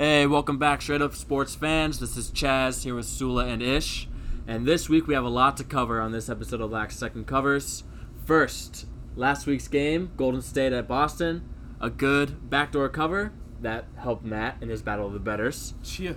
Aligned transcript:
Hey, 0.00 0.26
welcome 0.26 0.56
back, 0.56 0.80
Straight 0.80 1.02
Up 1.02 1.14
Sports 1.14 1.54
fans. 1.54 2.00
This 2.00 2.16
is 2.16 2.30
Chaz 2.30 2.84
here 2.84 2.94
with 2.94 3.04
Sula 3.04 3.44
and 3.44 3.60
Ish. 3.60 4.08
And 4.46 4.64
this 4.64 4.88
week 4.88 5.06
we 5.06 5.12
have 5.12 5.26
a 5.26 5.28
lot 5.28 5.58
to 5.58 5.64
cover 5.64 6.00
on 6.00 6.10
this 6.10 6.30
episode 6.30 6.62
of 6.62 6.70
Last 6.70 6.98
Second 6.98 7.26
Covers. 7.26 7.84
First, 8.24 8.86
last 9.14 9.46
week's 9.46 9.68
game, 9.68 10.10
Golden 10.16 10.40
State 10.40 10.72
at 10.72 10.88
Boston. 10.88 11.46
A 11.82 11.90
good 11.90 12.48
backdoor 12.48 12.88
cover 12.88 13.34
that 13.60 13.88
helped 13.98 14.24
Matt 14.24 14.56
in 14.62 14.70
his 14.70 14.80
battle 14.80 15.06
of 15.06 15.12
the 15.12 15.18
betters. 15.18 15.74
Chia. 15.82 16.16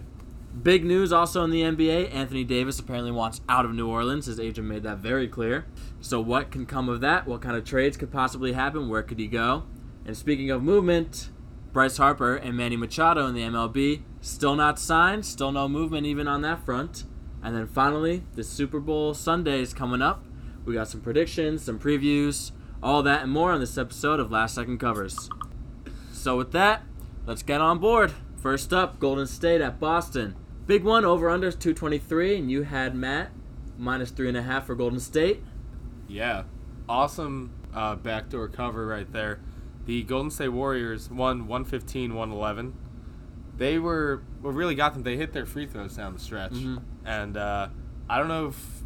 Big 0.61 0.85
news 0.85 1.11
also 1.11 1.43
in 1.43 1.49
the 1.49 1.63
NBA. 1.63 2.09
Anthony 2.13 2.45
Davis 2.45 2.79
apparently 2.79 3.11
wants 3.11 3.41
out 3.49 3.65
of 3.65 3.73
New 3.73 3.89
Orleans. 3.89 4.27
His 4.27 4.39
agent 4.39 4.65
made 4.65 4.83
that 4.83 4.99
very 4.99 5.27
clear. 5.27 5.65
So, 5.99 6.21
what 6.21 6.51
can 6.51 6.65
come 6.65 6.87
of 6.87 7.01
that? 7.01 7.27
What 7.27 7.41
kind 7.41 7.57
of 7.57 7.65
trades 7.65 7.97
could 7.97 8.13
possibly 8.13 8.53
happen? 8.53 8.87
Where 8.87 9.03
could 9.03 9.19
he 9.19 9.27
go? 9.27 9.63
And 10.05 10.15
speaking 10.15 10.51
of 10.51 10.63
movement, 10.63 11.31
Bryce 11.73 11.97
Harper 11.97 12.35
and 12.35 12.55
Manny 12.55 12.77
Machado 12.77 13.25
in 13.25 13.33
the 13.33 13.41
MLB 13.41 14.03
still 14.21 14.55
not 14.55 14.77
signed. 14.77 15.25
Still 15.25 15.51
no 15.51 15.67
movement 15.67 16.05
even 16.05 16.27
on 16.27 16.43
that 16.43 16.63
front. 16.63 17.03
And 17.41 17.55
then 17.55 17.65
finally, 17.65 18.23
the 18.35 18.43
Super 18.43 18.79
Bowl 18.79 19.15
Sunday 19.15 19.59
is 19.59 19.73
coming 19.73 20.01
up. 20.01 20.23
We 20.65 20.75
got 20.75 20.87
some 20.87 21.01
predictions, 21.01 21.63
some 21.63 21.79
previews, 21.79 22.51
all 22.83 23.01
that 23.03 23.23
and 23.23 23.31
more 23.31 23.51
on 23.51 23.59
this 23.59 23.77
episode 23.77 24.19
of 24.19 24.31
Last 24.31 24.53
Second 24.53 24.77
Covers. 24.77 25.29
So, 26.11 26.37
with 26.37 26.51
that, 26.51 26.83
let's 27.25 27.41
get 27.41 27.59
on 27.59 27.79
board. 27.79 28.13
First 28.37 28.71
up, 28.71 28.99
Golden 28.99 29.25
State 29.25 29.59
at 29.59 29.79
Boston. 29.79 30.35
Big 30.67 30.83
one, 30.83 31.03
over 31.03 31.29
under 31.29 31.51
223, 31.51 32.37
and 32.37 32.51
you 32.51 32.63
had 32.63 32.95
Matt 32.95 33.31
minus 33.77 34.11
three 34.11 34.27
and 34.27 34.37
a 34.37 34.43
half 34.43 34.67
for 34.67 34.75
Golden 34.75 34.99
State. 34.99 35.43
Yeah. 36.07 36.43
Awesome 36.87 37.51
uh, 37.73 37.95
backdoor 37.95 38.47
cover 38.49 38.85
right 38.85 39.11
there. 39.11 39.39
The 39.85 40.03
Golden 40.03 40.31
State 40.31 40.49
Warriors 40.49 41.09
won 41.09 41.47
115 41.47 42.13
111. 42.15 42.73
They 43.57 43.77
were, 43.79 44.23
what 44.41 44.53
really 44.53 44.75
got 44.75 44.93
them, 44.93 45.03
they 45.03 45.17
hit 45.17 45.33
their 45.33 45.45
free 45.45 45.67
throws 45.67 45.95
down 45.95 46.13
the 46.13 46.19
stretch. 46.19 46.53
Mhm. 46.53 46.81
And 47.05 47.37
uh, 47.37 47.69
I 48.09 48.17
don't 48.17 48.27
know 48.29 48.47
if 48.47 48.83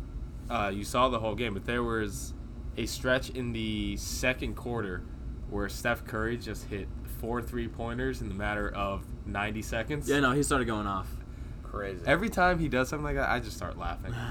uh, 0.50 0.72
you 0.74 0.84
saw 0.84 1.10
the 1.10 1.20
whole 1.20 1.36
game, 1.36 1.54
but 1.54 1.66
there 1.66 1.84
was 1.84 2.34
a 2.78 2.86
stretch 2.86 3.30
in 3.30 3.54
the 3.54 3.96
second 3.98 4.56
quarter 4.56 5.04
where 5.50 5.70
Steph 5.70 6.06
Curry 6.06 6.38
just 6.38 6.66
hit 6.66 6.88
four 7.20 7.42
three 7.42 7.68
pointers 7.68 8.22
in 8.22 8.28
the 8.28 8.36
matter 8.36 8.70
of 8.70 9.06
90 9.26 9.62
seconds. 9.62 10.10
Yeah, 10.10 10.20
no, 10.20 10.32
he 10.32 10.44
started 10.44 10.66
going 10.66 10.88
off. 10.88 11.08
Crazy. 11.64 12.02
Every 12.06 12.30
time 12.30 12.60
he 12.60 12.68
does 12.70 12.90
something 12.90 13.04
like 13.06 13.16
that, 13.16 13.30
I 13.30 13.40
just 13.40 13.56
start 13.58 13.78
laughing. 13.78 14.14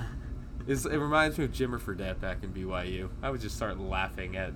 It's, 0.69 0.85
it 0.85 0.97
reminds 0.97 1.39
me 1.39 1.45
of 1.45 1.53
Jimmer 1.53 1.81
Fredette 1.81 2.19
back 2.19 2.43
in 2.43 2.53
BYU. 2.53 3.09
I 3.23 3.31
would 3.31 3.41
just 3.41 3.55
start 3.55 3.79
laughing 3.79 4.37
at 4.37 4.51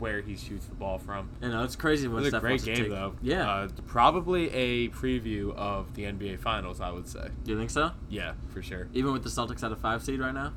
where 0.00 0.20
he 0.22 0.36
shoots 0.36 0.66
the 0.66 0.74
ball 0.74 0.98
from. 0.98 1.30
You 1.42 1.50
know, 1.50 1.62
it's 1.62 1.76
crazy 1.76 2.06
It 2.06 2.08
what 2.08 2.22
was 2.22 2.32
a 2.34 2.40
great 2.40 2.64
game, 2.64 2.74
take. 2.76 2.88
though. 2.90 3.14
Yeah. 3.22 3.48
Uh, 3.48 3.68
probably 3.86 4.50
a 4.50 4.88
preview 4.88 5.54
of 5.54 5.94
the 5.94 6.04
NBA 6.04 6.38
Finals, 6.40 6.80
I 6.80 6.90
would 6.90 7.06
say. 7.06 7.28
You 7.44 7.56
think 7.58 7.70
so? 7.70 7.92
Yeah, 8.08 8.32
for 8.48 8.62
sure. 8.62 8.88
Even 8.94 9.12
with 9.12 9.22
the 9.22 9.28
Celtics 9.28 9.62
at 9.62 9.70
a 9.70 9.76
five 9.76 10.02
seed 10.02 10.18
right 10.20 10.34
now? 10.34 10.54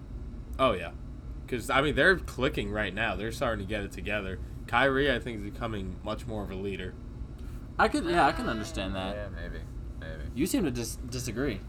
Oh, 0.57 0.71
yeah. 0.71 0.91
Because, 1.45 1.69
I 1.69 1.81
mean, 1.81 1.95
they're 1.95 2.15
clicking 2.17 2.71
right 2.71 2.93
now. 2.93 3.15
They're 3.15 3.31
starting 3.31 3.65
to 3.65 3.69
get 3.69 3.83
it 3.83 3.91
together. 3.91 4.39
Kyrie, 4.67 5.11
I 5.11 5.19
think, 5.19 5.37
is 5.39 5.43
becoming 5.51 5.97
much 6.03 6.25
more 6.25 6.43
of 6.43 6.49
a 6.51 6.55
leader. 6.55 6.93
I 7.77 7.87
could, 7.89 8.05
yeah, 8.05 8.25
I 8.27 8.31
can 8.31 8.47
understand 8.47 8.95
that. 8.95 9.15
Yeah, 9.15 9.27
maybe, 9.35 9.63
maybe. 9.99 10.23
You 10.35 10.45
seem 10.45 10.63
to 10.63 10.71
dis- 10.71 10.97
disagree. 11.09 11.59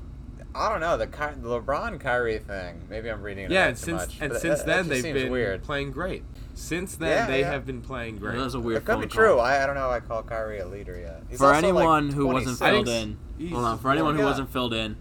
I 0.54 0.68
don't 0.68 0.78
know 0.80 0.96
the 0.96 1.08
Ky- 1.08 1.34
the 1.40 1.48
LeBron 1.48 1.98
Kyrie 1.98 2.38
thing. 2.38 2.82
Maybe 2.88 3.10
I'm 3.10 3.22
reading 3.22 3.46
it 3.46 3.50
Yeah, 3.50 3.64
a 3.64 3.68
and 3.70 3.76
too 3.76 3.82
since 3.82 4.00
much. 4.06 4.18
and 4.20 4.32
but 4.32 4.40
since 4.40 4.58
that- 4.60 4.66
that 4.66 4.72
then 4.76 4.78
just 4.84 4.88
they've 4.90 5.02
seems 5.02 5.22
been 5.24 5.32
weird. 5.32 5.62
playing 5.64 5.90
great. 5.90 6.22
Since 6.54 6.96
then 6.96 7.08
Yeah, 7.10 7.26
they 7.26 7.40
yeah. 7.40 7.50
have 7.50 7.66
been 7.66 7.80
playing 7.82 8.18
great. 8.18 8.36
That 8.38 8.44
was 8.44 8.54
a 8.54 8.60
weird 8.60 8.78
It 8.82 8.84
could 8.84 8.96
be 9.00 9.00
phone 9.02 9.08
true. 9.08 9.28
call. 9.34 9.40
I, 9.40 9.62
I 9.62 9.66
don't 9.66 9.74
know. 9.74 9.90
I 9.90 10.00
call 10.00 10.22
Kyrie 10.22 10.60
a 10.60 10.66
leader 10.66 10.98
yet. 10.98 11.22
He's 11.28 11.38
for 11.38 11.46
also, 11.52 11.56
like, 11.56 11.64
anyone 11.64 12.10
who 12.10 12.26
wasn't 12.28 12.58
filled 12.58 12.88
in, 12.88 13.18
hold 13.50 13.64
on. 13.64 13.78
For 13.80 13.90
anyone 13.90 14.14
who 14.14 14.20
young 14.20 14.28
wasn't 14.30 14.52
filled 14.52 14.72
in, 14.72 14.96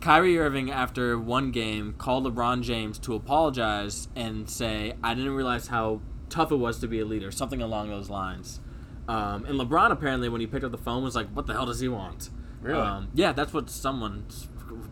Kyrie 0.00 0.38
Irving 0.38 0.70
after 0.70 1.18
one 1.18 1.50
game 1.50 1.94
called 1.98 2.24
LeBron 2.24 2.62
James 2.62 2.98
to 3.00 3.14
apologize 3.14 4.08
and 4.14 4.48
say, 4.48 4.94
"I 5.02 5.14
didn't 5.14 5.32
realize 5.34 5.68
how 5.68 6.00
tough 6.28 6.52
it 6.52 6.56
was 6.56 6.78
to 6.80 6.86
be 6.86 7.00
a 7.00 7.04
leader," 7.04 7.30
something 7.32 7.60
along 7.60 7.88
those 7.88 8.08
lines. 8.08 8.60
Um, 9.08 9.44
and 9.46 9.58
LeBron 9.58 9.90
apparently, 9.90 10.28
when 10.28 10.40
he 10.40 10.46
picked 10.46 10.64
up 10.64 10.70
the 10.70 10.78
phone, 10.78 11.02
was 11.02 11.16
like, 11.16 11.28
"What 11.30 11.46
the 11.46 11.54
hell 11.54 11.66
does 11.66 11.80
he 11.80 11.88
want?" 11.88 12.30
Really? 12.60 12.80
Um, 12.80 13.08
yeah, 13.14 13.32
that's 13.32 13.52
what 13.52 13.70
someone 13.70 14.26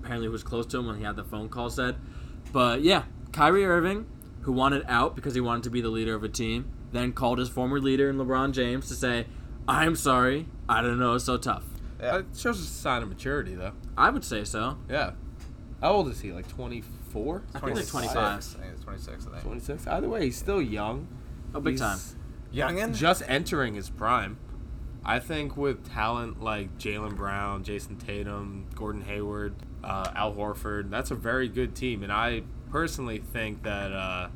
apparently 0.02 0.26
who 0.26 0.32
was 0.32 0.42
close 0.42 0.66
to 0.66 0.78
him 0.78 0.86
when 0.86 0.96
he 0.96 1.04
had 1.04 1.16
the 1.16 1.24
phone 1.24 1.48
call 1.48 1.70
said. 1.70 1.96
But 2.52 2.82
yeah, 2.82 3.04
Kyrie 3.32 3.64
Irving, 3.64 4.06
who 4.44 4.52
wanted 4.52 4.84
out 4.88 5.16
because 5.16 5.34
he 5.34 5.40
wanted 5.40 5.64
to 5.64 5.70
be 5.70 5.80
the 5.80 5.88
leader 5.88 6.14
of 6.14 6.22
a 6.22 6.28
team, 6.28 6.70
then 6.92 7.12
called 7.12 7.38
his 7.38 7.48
former 7.48 7.80
leader 7.80 8.08
in 8.08 8.16
LeBron 8.16 8.52
James 8.52 8.88
to 8.88 8.94
say, 8.94 9.26
"I'm 9.66 9.96
sorry, 9.96 10.48
I 10.68 10.82
don't 10.82 10.98
know 10.98 11.14
it's 11.14 11.24
so 11.24 11.36
tough." 11.36 11.64
Yeah. 12.00 12.18
It 12.18 12.26
shows 12.36 12.60
a 12.60 12.64
sign 12.64 13.02
of 13.02 13.08
maturity, 13.08 13.54
though. 13.54 13.72
I 13.96 14.10
would 14.10 14.24
say 14.24 14.44
so. 14.44 14.78
Yeah. 14.88 15.12
How 15.80 15.92
old 15.92 16.08
is 16.08 16.20
he? 16.20 16.32
Like 16.32 16.48
24? 16.48 17.42
I 17.54 17.58
think 17.58 17.76
like 17.76 17.86
25. 17.86 18.16
I 18.16 18.40
think 18.40 18.72
it's 18.72 18.84
26. 18.84 19.26
I 19.26 19.30
think. 19.30 19.42
26? 19.42 19.86
Either 19.86 20.08
way, 20.08 20.24
he's 20.24 20.36
still 20.36 20.60
young. 20.60 21.08
Oh, 21.54 21.60
big 21.60 21.74
He's 21.74 21.80
time. 21.80 21.98
Youngin. 22.52 22.94
Just 22.94 23.22
entering 23.26 23.74
his 23.74 23.90
prime. 23.90 24.38
I 25.04 25.18
think 25.18 25.56
with 25.56 25.88
talent 25.90 26.42
like 26.42 26.78
Jaylen 26.78 27.16
Brown, 27.16 27.62
Jayson 27.62 27.96
Tatum, 27.98 28.66
Gordon 28.74 29.02
Hayward, 29.02 29.54
uh, 29.82 30.10
Al 30.14 30.34
Horford, 30.34 30.90
that's 30.90 31.10
a 31.10 31.14
very 31.14 31.48
good 31.48 31.74
team. 31.74 32.02
And 32.02 32.10
I 32.10 32.42
personally 32.78 33.18
think 33.20 33.62
that 33.62 33.92
uh, 33.92 34.28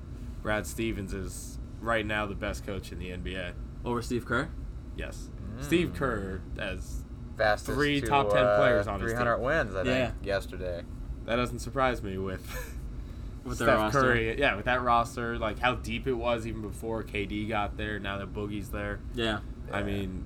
Brad 0.43 0.65
Stevens 0.65 1.13
is 1.13 1.59
right 1.81 2.07
now 2.07 2.25
the 2.25 2.37
best 2.37 2.65
coach 2.65 2.93
in 2.93 3.01
the 3.01 3.09
NBA. 3.11 3.53
Over 3.85 4.01
Steve 4.01 4.25
Kerr. 4.25 4.49
Yes. 4.97 5.29
Mm. 5.57 5.65
Steve 5.65 5.93
Kerr, 5.93 6.41
as 6.57 7.03
Fastest 7.37 7.75
Three 7.77 8.01
to, 8.01 8.07
top 8.07 8.31
10 8.31 8.39
uh, 8.39 8.57
players 8.57 8.87
on 8.87 9.01
his 9.01 9.11
300 9.11 9.39
wins. 9.39 9.75
I 9.75 9.83
Yeah. 9.83 10.11
think 10.13 10.25
yesterday. 10.25 10.83
that 11.25 11.35
doesn't 11.35 11.59
surprise 11.59 12.01
me 12.01 12.17
with 12.17 12.41
With 13.45 13.57
Steph 13.57 13.77
roster. 13.77 14.01
Curry. 14.03 14.39
Yeah, 14.39 14.55
with 14.55 14.67
that 14.67 14.83
roster, 14.83 15.37
like 15.37 15.59
how 15.59 15.75
deep 15.75 16.07
it 16.07 16.13
was 16.13 16.47
even 16.47 16.63
before 16.63 17.03
KD 17.03 17.49
got 17.49 17.77
there. 17.77 17.99
Now 17.99 18.19
that 18.19 18.33
Boogie's 18.33 18.71
there, 18.71 19.01
Yeah. 19.17 19.41
I 19.73 19.81
Yeah. 19.81 19.85
mean, 19.85 20.25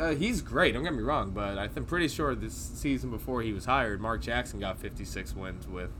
uh, 0.00 0.14
he's 0.14 0.40
great. 0.40 0.72
Don't 0.72 0.84
get 0.84 0.94
me 0.94 1.02
wrong, 1.02 1.32
but 1.32 1.58
I'm 1.58 1.84
pretty 1.84 2.08
sure 2.08 2.34
this 2.34 2.54
season 2.54 3.10
before 3.10 3.42
he 3.42 3.52
was 3.52 3.66
hired, 3.66 4.00
Mark 4.00 4.22
Jackson 4.22 4.58
got 4.58 4.78
56 4.78 5.36
wins 5.36 5.68
with 5.68 5.90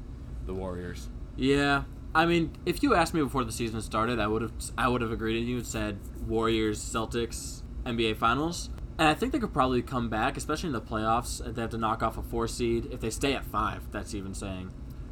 the 0.47 0.55
Warriors. 0.55 1.11
Yeah. 1.37 1.85
I 2.15 2.27
mean, 2.27 2.53
if 2.67 2.83
you 2.83 2.95
asked 2.95 3.15
me 3.15 3.23
before 3.23 3.45
the 3.45 3.53
season 3.53 3.81
started, 3.81 4.19
I 4.19 4.27
would 4.27 4.43
have 4.43 4.53
I 4.77 4.89
would 4.89 5.01
have 5.01 5.13
agreed 5.13 5.41
with 5.41 5.49
you 5.49 5.57
and 5.57 5.67
said 5.67 5.99
Warriors 6.27 6.79
Celtics 6.79 7.63
NBA 7.85 8.17
Finals. 8.17 8.71
And 8.99 9.09
I 9.09 9.15
think 9.15 9.33
they 9.33 9.39
could 9.39 9.55
probably 9.55 9.81
come 9.81 10.11
back, 10.11 10.37
especially 10.37 10.69
in 10.69 10.75
the 10.75 10.81
playoffs. 10.81 11.47
If 11.47 11.55
they 11.55 11.63
have 11.63 11.71
to 11.71 11.79
knock 11.79 12.03
off 12.03 12.19
a 12.19 12.23
four 12.23 12.47
seed, 12.47 12.89
if 12.93 13.01
they 13.01 13.11
stay 13.11 13.33
at 13.35 13.45
five, 13.45 13.91
that's 13.91 14.15
even 14.15 14.35
saying, 14.35 14.71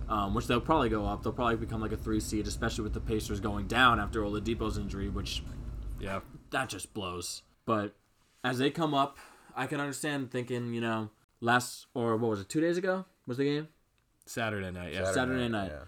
um, 0.08 0.34
which 0.34 0.46
they'll 0.46 0.60
probably 0.60 0.90
go 0.90 1.06
up. 1.06 1.22
They'll 1.22 1.32
probably 1.32 1.56
become 1.56 1.80
like 1.80 1.92
a 1.92 1.96
three 1.96 2.20
seed, 2.20 2.46
especially 2.46 2.84
with 2.84 2.92
the 2.92 3.00
Pacers 3.00 3.40
going 3.40 3.66
down 3.66 3.98
after 3.98 4.20
Oladipo's 4.20 4.76
injury, 4.76 5.08
which 5.08 5.42
Yeah, 5.98 6.20
that 6.50 6.68
just 6.68 6.92
blows. 6.92 7.42
But 7.64 7.94
as 8.44 8.58
they 8.58 8.70
come 8.70 8.92
up, 8.92 9.16
I 9.56 9.66
can 9.66 9.80
understand 9.80 10.30
thinking, 10.30 10.74
you 10.74 10.80
know, 10.82 11.10
last 11.40 11.86
or 11.94 12.16
what 12.16 12.30
was 12.30 12.40
it, 12.40 12.48
two 12.50 12.60
days 12.60 12.76
ago 12.76 13.06
was 13.26 13.38
the 13.38 13.44
game? 13.44 13.68
Saturday 14.26 14.70
night. 14.70 14.92
Yeah, 14.92 15.12
Saturday 15.12 15.48
night. 15.48 15.72
Yeah, 15.72 15.84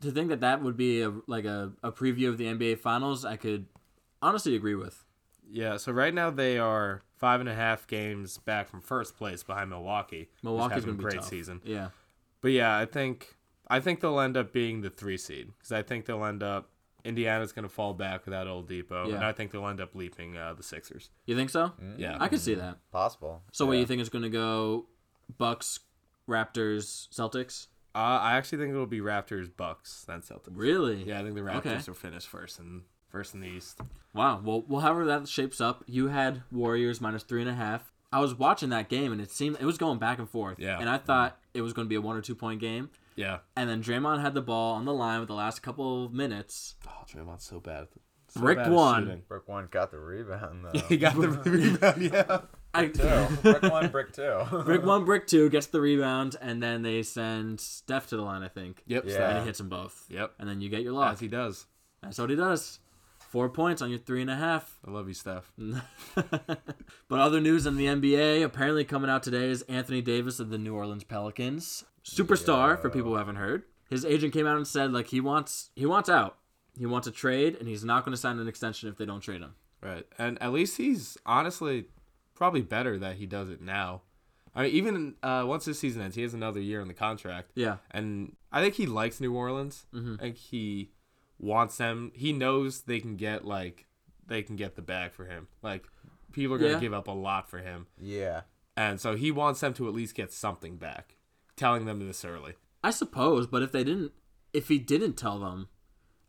to 0.00 0.10
think 0.10 0.28
that 0.28 0.40
that 0.40 0.62
would 0.62 0.76
be 0.76 1.02
a, 1.02 1.12
like 1.26 1.44
a, 1.44 1.72
a 1.82 1.90
preview 1.92 2.28
of 2.28 2.38
the 2.38 2.44
NBA 2.46 2.78
Finals, 2.78 3.24
I 3.24 3.36
could 3.36 3.66
honestly 4.22 4.54
agree 4.54 4.74
with. 4.74 5.04
yeah. 5.50 5.76
So 5.76 5.92
right 5.92 6.14
now 6.14 6.30
they 6.30 6.58
are 6.58 7.02
five 7.16 7.40
and 7.40 7.48
a 7.48 7.54
half 7.54 7.86
games 7.86 8.38
back 8.38 8.68
from 8.68 8.80
first 8.80 9.16
place 9.16 9.42
behind 9.42 9.70
Milwaukee. 9.70 10.28
Milwaukee's 10.42 10.84
been 10.84 10.96
going 10.96 10.98
to 10.98 11.02
a 11.02 11.06
be 11.06 11.10
great 11.10 11.20
tough. 11.20 11.28
season. 11.28 11.60
Yeah, 11.64 11.88
But 12.40 12.52
yeah, 12.52 12.76
I 12.76 12.84
think 12.86 13.36
I 13.68 13.80
think 13.80 14.00
they'll 14.00 14.20
end 14.20 14.36
up 14.36 14.52
being 14.52 14.80
the 14.82 14.90
three 14.90 15.18
seed 15.18 15.50
because 15.58 15.72
I 15.72 15.82
think 15.82 16.06
they'll 16.06 16.24
end 16.24 16.42
up 16.42 16.70
Indiana's 17.04 17.52
going 17.52 17.62
to 17.64 17.68
fall 17.68 17.94
back 17.94 18.24
without 18.24 18.46
Oladipo, 18.46 19.14
and 19.14 19.24
I 19.24 19.32
think 19.32 19.50
they'll 19.50 19.66
end 19.68 19.80
up 19.80 19.94
leaping 19.94 20.36
uh, 20.36 20.54
the 20.54 20.62
Sixers. 20.62 21.10
you 21.26 21.36
think 21.36 21.48
so? 21.48 21.72
Yeah, 21.96 22.16
I 22.20 22.28
could 22.28 22.40
see 22.40 22.54
that. 22.54 22.78
Possible. 22.90 23.42
So, 23.52 23.66
what 23.66 23.74
yeah. 23.74 23.80
you 23.80 23.86
think 23.86 24.02
is 24.02 24.08
going 24.08 24.24
to 24.24 24.30
go? 24.30 24.86
Bucks, 25.38 25.80
Raptors, 26.28 27.08
Celtics. 27.10 27.68
Uh, 27.94 27.98
I 28.22 28.36
actually 28.36 28.58
think 28.58 28.70
it'll 28.70 28.86
be 28.86 29.00
Raptors, 29.00 29.48
Bucks, 29.54 30.04
then 30.06 30.20
Celtics. 30.20 30.50
Really? 30.52 31.02
Yeah, 31.04 31.20
I 31.20 31.22
think 31.22 31.34
the 31.34 31.40
Raptors 31.40 31.56
Okay. 31.56 31.78
will 31.86 31.94
finish 31.94 32.26
first 32.26 32.58
and 32.58 32.82
first 33.08 33.34
in 33.34 33.40
the 33.40 33.48
East. 33.48 33.80
Wow. 34.14 34.40
Well, 34.44 34.64
well, 34.68 34.80
however 34.82 35.04
that 35.06 35.26
shapes 35.28 35.60
up, 35.60 35.82
you 35.86 36.08
had 36.08 36.42
Warriors 36.52 37.00
minus 37.00 37.22
three 37.22 37.40
and 37.40 37.50
a 37.50 37.54
half. 37.54 37.92
I 38.12 38.20
was 38.20 38.34
watching 38.34 38.68
that 38.70 38.88
game 38.88 39.12
and 39.12 39.20
it 39.20 39.30
seemed 39.30 39.56
it 39.60 39.64
was 39.64 39.78
going 39.78 39.98
back 39.98 40.18
and 40.18 40.28
forth. 40.28 40.58
Yeah. 40.58 40.78
And 40.78 40.88
I 40.88 40.98
thought 40.98 41.38
it 41.54 41.60
was 41.62 41.72
going 41.72 41.86
to 41.86 41.88
be 41.88 41.94
a 41.96 42.00
one 42.00 42.16
or 42.16 42.22
two 42.22 42.34
point 42.34 42.60
game. 42.60 42.90
Yeah. 43.16 43.38
And 43.56 43.68
then 43.68 43.82
Draymond 43.82 44.20
had 44.20 44.34
the 44.34 44.40
ball 44.42 44.74
on 44.74 44.84
the 44.84 44.94
line 44.94 45.18
with 45.20 45.28
the 45.28 45.34
last 45.34 45.62
couple 45.62 46.04
of 46.06 46.12
minutes. 46.12 46.76
Oh, 46.86 47.04
Draymond's 47.10 47.44
so 47.44 47.58
bad. 47.60 47.82
at- 47.82 47.88
So 48.28 48.40
Rick 48.40 48.58
bad 48.58 48.66
at 48.68 48.72
won. 48.72 49.04
shooting. 49.04 49.22
Brick 49.28 49.48
one 49.48 49.68
got 49.70 49.90
the 49.90 49.98
rebound 49.98 50.64
though. 50.72 50.78
he 50.80 50.96
got 50.96 51.16
the 51.20 51.28
rebound. 51.44 52.02
Yeah. 52.02 52.40
I, 52.74 52.86
two. 52.86 53.26
Brick 53.42 53.62
one, 53.62 53.88
brick 53.90 54.12
two. 54.12 54.42
brick 54.64 54.84
one, 54.84 55.04
brick 55.04 55.26
two 55.26 55.48
gets 55.50 55.66
the 55.68 55.80
rebound, 55.80 56.36
and 56.40 56.62
then 56.62 56.82
they 56.82 57.02
send 57.02 57.60
Steph 57.60 58.08
to 58.08 58.16
the 58.16 58.22
line, 58.22 58.42
I 58.42 58.48
think. 58.48 58.82
Yep. 58.86 59.04
Yeah. 59.06 59.14
so- 59.14 59.24
And 59.24 59.38
he 59.40 59.44
hits 59.46 59.58
them 59.58 59.68
both. 59.68 60.04
Yep. 60.10 60.34
And 60.38 60.48
then 60.48 60.60
you 60.60 60.68
get 60.68 60.82
your 60.82 60.92
lock. 60.92 61.14
As 61.14 61.20
he 61.20 61.28
does. 61.28 61.66
That's 62.02 62.18
what 62.18 62.30
he 62.30 62.36
does. 62.36 62.78
Four 63.18 63.48
points 63.50 63.82
on 63.82 63.90
your 63.90 63.98
three 63.98 64.22
and 64.22 64.30
a 64.30 64.36
half. 64.36 64.78
I 64.86 64.90
love 64.90 65.08
you, 65.08 65.14
Steph. 65.14 65.52
but 66.14 67.18
other 67.20 67.40
news 67.40 67.66
in 67.66 67.76
the 67.76 67.86
NBA 67.86 68.42
apparently 68.42 68.84
coming 68.84 69.10
out 69.10 69.22
today 69.22 69.50
is 69.50 69.62
Anthony 69.62 70.00
Davis 70.00 70.40
of 70.40 70.50
the 70.50 70.58
New 70.58 70.74
Orleans 70.74 71.04
Pelicans, 71.04 71.84
superstar 72.04 72.80
for 72.80 72.88
people 72.90 73.10
who 73.12 73.16
haven't 73.16 73.36
heard. 73.36 73.64
His 73.90 74.04
agent 74.04 74.32
came 74.32 74.46
out 74.46 74.56
and 74.56 74.66
said 74.66 74.92
like 74.92 75.08
he 75.08 75.20
wants 75.20 75.70
he 75.74 75.86
wants 75.86 76.08
out. 76.08 76.36
He 76.78 76.86
wants 76.86 77.06
a 77.08 77.10
trade, 77.10 77.56
and 77.58 77.66
he's 77.68 77.84
not 77.84 78.04
going 78.04 78.12
to 78.14 78.20
sign 78.20 78.38
an 78.38 78.46
extension 78.48 78.88
if 78.88 78.96
they 78.96 79.04
don't 79.04 79.20
trade 79.20 79.40
him. 79.40 79.54
Right, 79.82 80.06
and 80.18 80.40
at 80.42 80.52
least 80.52 80.76
he's 80.76 81.18
honestly 81.26 81.86
probably 82.38 82.62
better 82.62 82.98
that 82.98 83.16
he 83.16 83.26
does 83.26 83.50
it 83.50 83.60
now. 83.60 84.02
I 84.54 84.62
mean, 84.62 84.72
even 84.72 85.14
uh, 85.22 85.44
once 85.46 85.66
this 85.66 85.78
season 85.78 86.00
ends, 86.02 86.16
he 86.16 86.22
has 86.22 86.32
another 86.34 86.60
year 86.60 86.80
in 86.80 86.88
the 86.88 86.94
contract. 86.94 87.50
Yeah, 87.54 87.76
and 87.90 88.34
I 88.50 88.62
think 88.62 88.74
he 88.74 88.86
likes 88.86 89.20
New 89.20 89.34
Orleans. 89.34 89.86
Mm-hmm. 89.94 90.14
I 90.14 90.22
think 90.22 90.36
he 90.36 90.90
wants 91.38 91.76
them. 91.76 92.10
He 92.14 92.32
knows 92.32 92.82
they 92.82 93.00
can 93.00 93.16
get 93.16 93.44
like 93.44 93.86
they 94.26 94.42
can 94.42 94.56
get 94.56 94.74
the 94.76 94.82
bag 94.82 95.12
for 95.12 95.26
him. 95.26 95.48
Like 95.62 95.86
people 96.32 96.54
are 96.54 96.58
gonna 96.58 96.72
Yeah. 96.72 96.80
give 96.80 96.94
up 96.94 97.08
a 97.08 97.12
lot 97.12 97.48
for 97.50 97.58
him, 97.58 97.86
Yeah. 98.00 98.42
and 98.76 99.00
so 99.00 99.16
he 99.16 99.30
wants 99.30 99.60
them 99.60 99.74
to 99.74 99.86
at 99.88 99.94
least 99.94 100.14
get 100.14 100.32
something 100.32 100.76
back. 100.76 101.16
Telling 101.56 101.86
them 101.86 102.06
this 102.06 102.24
early. 102.24 102.54
I 102.84 102.90
suppose. 102.90 103.46
But 103.48 103.62
if 103.62 103.72
they 103.72 103.82
didn't, 103.84 104.12
if 104.52 104.68
he 104.68 104.78
didn't 104.78 105.14
tell 105.14 105.38
them, 105.40 105.68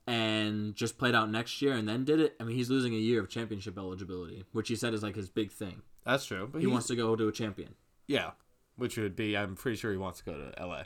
and 0.10 0.76
just 0.76 0.98
played 0.98 1.14
out 1.16 1.30
next 1.30 1.62
year 1.62 1.74
and 1.74 1.88
then 1.88 2.04
did 2.04 2.20
it, 2.20 2.36
I 2.40 2.44
mean, 2.44 2.56
he's 2.56 2.70
losing 2.70 2.94
a 2.94 2.98
year 2.98 3.20
of 3.22 3.30
championship 3.30 3.78
eligibility, 3.78 4.44
which 4.52 4.68
he 4.68 4.76
said 4.76 4.94
is 4.94 5.04
like 5.04 5.16
his 5.16 5.30
big 5.30 5.52
thing. 5.52 5.82
That's 6.06 6.26
true, 6.26 6.50
but 6.52 6.62
He 6.62 6.68
wants 6.68 6.88
to 6.88 6.96
go 6.96 7.16
to 7.16 7.28
a 7.28 7.32
champion. 7.32 7.76
yeah, 8.08 8.32
which 8.76 8.98
would 8.98 9.16
be 9.16 9.38
I'm 9.38 9.56
pretty 9.56 9.78
sure 9.78 9.92
he 9.92 9.98
wants 9.98 10.20
to 10.20 10.26
go 10.26 10.34
to 10.38 10.60
L.A. 10.60 10.86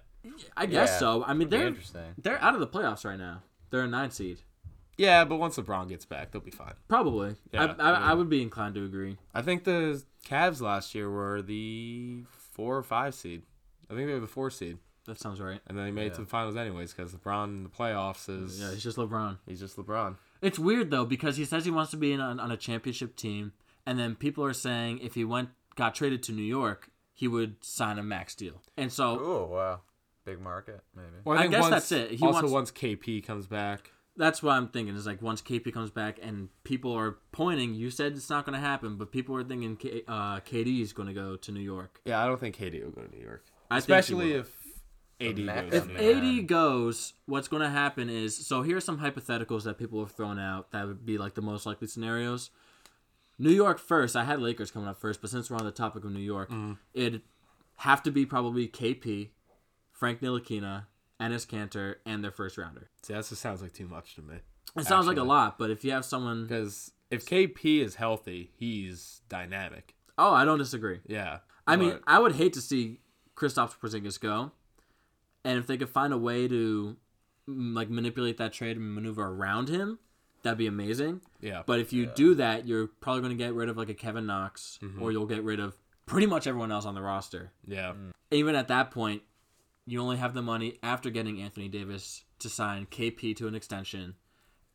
I 0.58 0.66
guess 0.66 0.90
Yeah. 0.90 1.00
so. 1.00 1.24
I 1.24 1.34
mean, 1.34 1.50
they're 1.50 1.68
interesting. 1.68 2.16
they're 2.18 2.42
out 2.42 2.54
of 2.54 2.60
the 2.60 2.68
playoffs 2.68 3.06
right 3.06 3.20
now. 3.20 3.44
They're 3.70 3.82
a 3.84 3.88
nine 3.88 4.12
seed. 4.12 4.40
Yeah, 4.98 5.26
but 5.26 5.38
once 5.38 5.58
LeBron 5.58 5.90
gets 5.90 6.06
back, 6.06 6.32
they'll 6.32 6.42
be 6.42 6.52
fine. 6.52 6.74
Probably. 6.88 7.36
Yeah, 7.52 7.76
I, 7.80 7.84
I, 7.84 7.92
yeah. 7.92 8.12
I 8.12 8.14
would 8.14 8.30
be 8.30 8.42
inclined 8.44 8.76
to 8.76 8.86
agree. 8.86 9.18
I 9.34 9.42
think 9.42 9.64
the 9.64 10.04
Cavs 10.28 10.62
last 10.62 10.94
year 10.94 11.10
were 11.10 11.42
the 11.42 12.24
four 12.30 12.78
or 12.78 12.84
five 12.84 13.16
seed. 13.16 13.42
I 13.90 13.96
think 13.96 14.08
they 14.08 14.14
were 14.14 14.20
the 14.20 14.28
four 14.28 14.50
seed, 14.52 14.78
That 15.06 15.20
sounds 15.20 15.42
right. 15.42 15.60
and 15.68 15.78
then 15.78 15.86
he 15.86 15.92
made 15.92 16.08
it 16.08 16.14
to 16.16 16.22
the 16.22 16.28
finals 16.28 16.56
anyways 16.56 16.94
because 16.94 17.14
LeBron 17.14 17.46
in 17.46 17.64
the 17.64 17.70
playoffs 17.70 18.30
is 18.30 18.60
Yeah, 18.62 18.72
he's 18.72 18.84
just 18.84 18.98
LeBron. 18.98 19.38
he's 19.48 19.60
just 19.60 19.76
LeBron. 19.78 20.16
It's 20.42 20.58
weird 20.60 20.92
though 20.92 21.06
because 21.06 21.38
he 21.38 21.46
says 21.46 21.66
he 21.66 21.72
wants 21.72 21.92
to 21.92 21.98
be 21.98 22.12
in 22.14 22.20
on, 22.22 22.40
on 22.40 22.52
a 22.52 22.58
championship 22.58 23.16
team, 23.16 23.54
and 23.86 24.00
then 24.00 24.16
people 24.16 24.44
are 24.46 24.54
saying 24.54 25.00
if 25.00 25.16
he 25.16 25.26
went 25.26 25.50
got 25.76 25.94
traded 25.96 26.24
to 26.24 26.32
New 26.32 26.44
York, 26.44 26.90
he 27.14 27.28
would 27.28 27.64
sign 27.64 27.98
a 28.00 28.04
max 28.04 28.34
deal. 28.36 28.62
And 28.78 28.92
so 28.92 29.20
oh 29.20 29.50
wow. 29.54 29.82
Big 30.26 30.40
market, 30.40 30.80
maybe. 30.96 31.10
Well, 31.26 31.38
I 31.38 31.42
think 31.42 31.52
guess 31.52 31.62
once, 31.64 31.72
that's 31.74 31.92
it. 31.92 32.12
He 32.12 32.26
also, 32.26 32.44
wants- 32.44 32.52
once 32.52 32.72
KP 32.72 33.26
comes 33.26 33.46
back, 33.46 33.92
that's 34.16 34.42
what 34.42 34.54
I'm 34.54 34.70
thinking. 34.70 34.96
Is 34.96 35.06
like 35.06 35.22
once 35.22 35.42
KP 35.42 35.74
comes 35.74 35.90
back 35.90 36.18
and 36.22 36.48
people 36.64 36.94
are 36.94 37.18
pointing, 37.34 37.74
you 37.74 37.90
said 37.90 38.14
it's 38.14 38.30
not 38.30 38.46
going 38.46 38.54
to 38.54 38.66
happen, 38.66 38.96
but 38.96 39.12
people 39.12 39.36
are 39.36 39.44
thinking 39.44 39.76
K, 39.76 40.04
uh, 40.08 40.40
KD 40.40 40.82
is 40.82 40.94
going 40.94 41.10
to 41.10 41.14
go 41.14 41.36
to 41.36 41.52
New 41.52 41.60
York. 41.60 42.00
yeah, 42.06 42.24
I 42.24 42.28
don't 42.28 42.40
think 42.40 42.56
KD 42.56 42.86
will 42.86 42.92
go 42.92 43.02
to 43.02 43.12
New 43.14 43.22
York, 43.22 43.44
I 43.70 43.82
think 43.82 43.88
he 43.88 43.94
especially 44.00 44.32
will. 44.32 44.40
if 44.40 44.63
AD 45.22 45.36
goes. 45.38 45.74
If 45.74 45.88
to 45.88 45.94
Yeah. 45.94 46.00
New 46.00 46.20
York. 46.20 46.42
AD 46.42 46.48
goes, 46.48 47.14
what's 47.26 47.48
going 47.48 47.62
to 47.62 47.70
happen 47.70 48.10
is 48.10 48.36
so 48.36 48.62
here 48.62 48.78
are 48.78 48.82
some 48.82 49.00
hypotheticals 49.00 49.64
that 49.64 49.78
people 49.78 50.00
have 50.00 50.12
thrown 50.12 50.40
out 50.40 50.72
that 50.72 50.88
would 50.88 51.06
be 51.06 51.18
like 51.18 51.36
the 51.36 51.42
most 51.42 51.66
likely 51.66 51.88
scenarios. 51.88 52.50
New 53.40 53.52
York 53.52 53.80
first. 53.80 54.16
I 54.16 54.24
had 54.24 54.42
Lakers 54.42 54.72
coming 54.72 54.88
up 54.88 55.00
first, 55.00 55.22
but 55.22 55.30
since 55.30 55.50
we're 55.50 55.58
on 55.58 55.66
the 55.66 55.72
topic 55.72 56.04
of 56.04 56.12
New 56.12 56.20
York, 56.20 56.50
mm-hmm. 56.50 56.74
it'd 56.94 57.22
have 57.78 58.04
to 58.04 58.12
be 58.12 58.26
probably 58.26 58.68
KP, 58.68 59.30
Frank 59.92 60.22
Ntilikina, 60.22 60.86
Enes 61.20 61.48
Kanter, 61.48 61.96
and 62.06 62.24
their 62.24 62.32
first 62.32 62.58
rounder. 62.58 62.90
See, 63.02 63.14
that 63.14 63.26
just 63.26 63.42
sounds 63.42 63.62
like 63.62 63.74
too 63.74 63.88
much 63.88 64.16
to 64.16 64.22
me. 64.22 64.36
It 64.76 64.86
sounds 64.86 65.08
like 65.08 65.18
a 65.18 65.24
lot, 65.24 65.60
but 65.60 65.70
if 65.70 65.84
you 65.84 65.92
have 65.92 66.06
someone, 66.06 66.48
Because 66.48 66.92
if 67.12 67.26
KP 67.26 67.84
is 67.84 67.96
healthy, 67.96 68.52
he's 68.58 69.22
dynamic. 69.30 69.94
oh, 70.18 70.34
I 70.34 70.46
don't 70.46 70.58
disagree. 70.58 71.00
Yeah, 71.06 71.40
I 71.68 71.76
mean, 71.76 72.00
I 72.08 72.20
would 72.20 72.36
hate 72.36 72.54
to 72.54 72.62
see 72.62 73.00
Kristaps 73.36 73.78
Porzingis 73.78 74.20
go, 74.20 74.52
and 75.44 75.58
if 75.60 75.68
they 75.68 75.78
could 75.78 75.90
find 75.90 76.14
a 76.14 76.18
way 76.18 76.48
to 76.48 76.96
mm, 77.50 77.76
like 77.76 77.90
manipulate 77.90 78.38
that 78.38 78.54
trade 78.54 78.78
and 78.78 78.94
maneuver 78.96 79.24
around 79.26 79.70
him, 79.70 80.00
that'd 80.44 80.58
be 80.58 80.68
amazing. 80.68 81.22
yeah, 81.42 81.64
But 81.66 81.80
if 81.80 81.94
you 81.94 82.06
do 82.06 82.36
that, 82.36 82.68
you're 82.68 82.88
probably 82.88 83.22
going 83.22 83.38
to 83.38 83.44
get 83.44 83.54
rid 83.54 83.70
of 83.70 83.78
like 83.78 83.90
a 83.90 83.94
Kevin 83.94 84.26
Knox, 84.26 84.80
or 85.00 85.12
you'll 85.12 85.26
get 85.26 85.44
rid 85.44 85.60
of 85.60 85.76
pretty 86.06 86.28
much 86.28 86.48
everyone 86.48 86.72
else 86.72 86.86
on 86.86 86.96
the 86.96 87.02
roster. 87.02 87.52
yeah, 87.66 87.94
Even 88.32 88.56
at 88.56 88.68
that 88.68 88.92
point, 88.92 89.22
you 89.86 90.02
only 90.02 90.18
have 90.18 90.34
the 90.34 90.42
money 90.42 90.80
after 90.84 91.10
getting 91.10 91.42
Anthony 91.42 91.68
Davis 91.70 92.24
to 92.40 92.50
sign 92.50 92.86
KP 92.88 93.36
to 93.38 93.48
an 93.48 93.56
extension, 93.56 94.16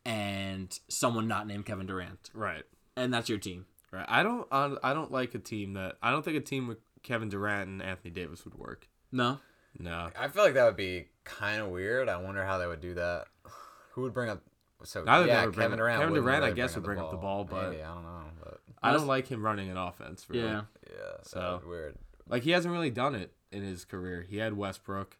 and 0.05 0.79
someone 0.87 1.27
not 1.27 1.47
named 1.47 1.65
Kevin 1.65 1.85
Durant, 1.85 2.29
right, 2.33 2.63
and 2.95 3.13
that's 3.13 3.29
your 3.29 3.37
team. 3.37 3.65
right. 3.91 4.05
I 4.07 4.23
don't, 4.23 4.47
I 4.51 4.75
I 4.83 4.93
don't 4.93 5.11
like 5.11 5.35
a 5.35 5.39
team 5.39 5.73
that 5.73 5.97
I 6.01 6.11
don't 6.11 6.23
think 6.23 6.37
a 6.37 6.41
team 6.41 6.67
with 6.67 6.77
Kevin 7.03 7.29
Durant 7.29 7.69
and 7.69 7.81
Anthony 7.81 8.11
Davis 8.11 8.43
would 8.45 8.55
work. 8.55 8.87
No, 9.11 9.39
No, 9.77 10.09
I 10.17 10.27
feel 10.29 10.43
like 10.43 10.53
that 10.55 10.65
would 10.65 10.75
be 10.77 11.07
kind 11.23 11.61
of 11.61 11.69
weird. 11.69 12.09
I 12.09 12.17
wonder 12.17 12.43
how 12.43 12.57
they 12.57 12.67
would 12.67 12.81
do 12.81 12.95
that. 12.95 13.25
Who 13.91 14.01
would 14.03 14.13
bring 14.13 14.29
up? 14.29 14.41
So 14.83 15.03
Neither 15.03 15.23
of 15.23 15.27
yeah, 15.27 15.35
them 15.37 15.45
would 15.47 15.55
bring 15.55 15.65
Kevin 15.65 15.77
Durant. 15.77 15.99
Kevin 15.99 16.11
wouldn't 16.13 16.25
Durant, 16.25 16.43
I 16.45 16.51
guess, 16.51 16.75
would 16.75 16.83
bring 16.85 16.99
up 16.99 17.11
the 17.11 17.17
ball, 17.17 17.43
but- 17.43 17.69
Maybe, 17.71 17.83
I 17.83 17.93
don't 17.93 18.03
know. 18.03 18.21
But 18.41 18.61
I 18.81 18.93
don't 18.93 19.07
like 19.07 19.27
him 19.27 19.43
running 19.43 19.69
an 19.69 19.75
offense. 19.77 20.25
Really. 20.29 20.43
yeah. 20.47 20.61
yeah, 20.89 20.95
So- 21.23 21.59
so 21.63 21.67
weird. 21.69 21.97
like 22.27 22.43
he 22.43 22.51
hasn't 22.51 22.71
really 22.73 22.89
done 22.89 23.13
it 23.15 23.33
in 23.51 23.61
his 23.63 23.83
career. 23.85 24.25
He 24.27 24.37
had 24.37 24.53
Westbrook. 24.55 25.17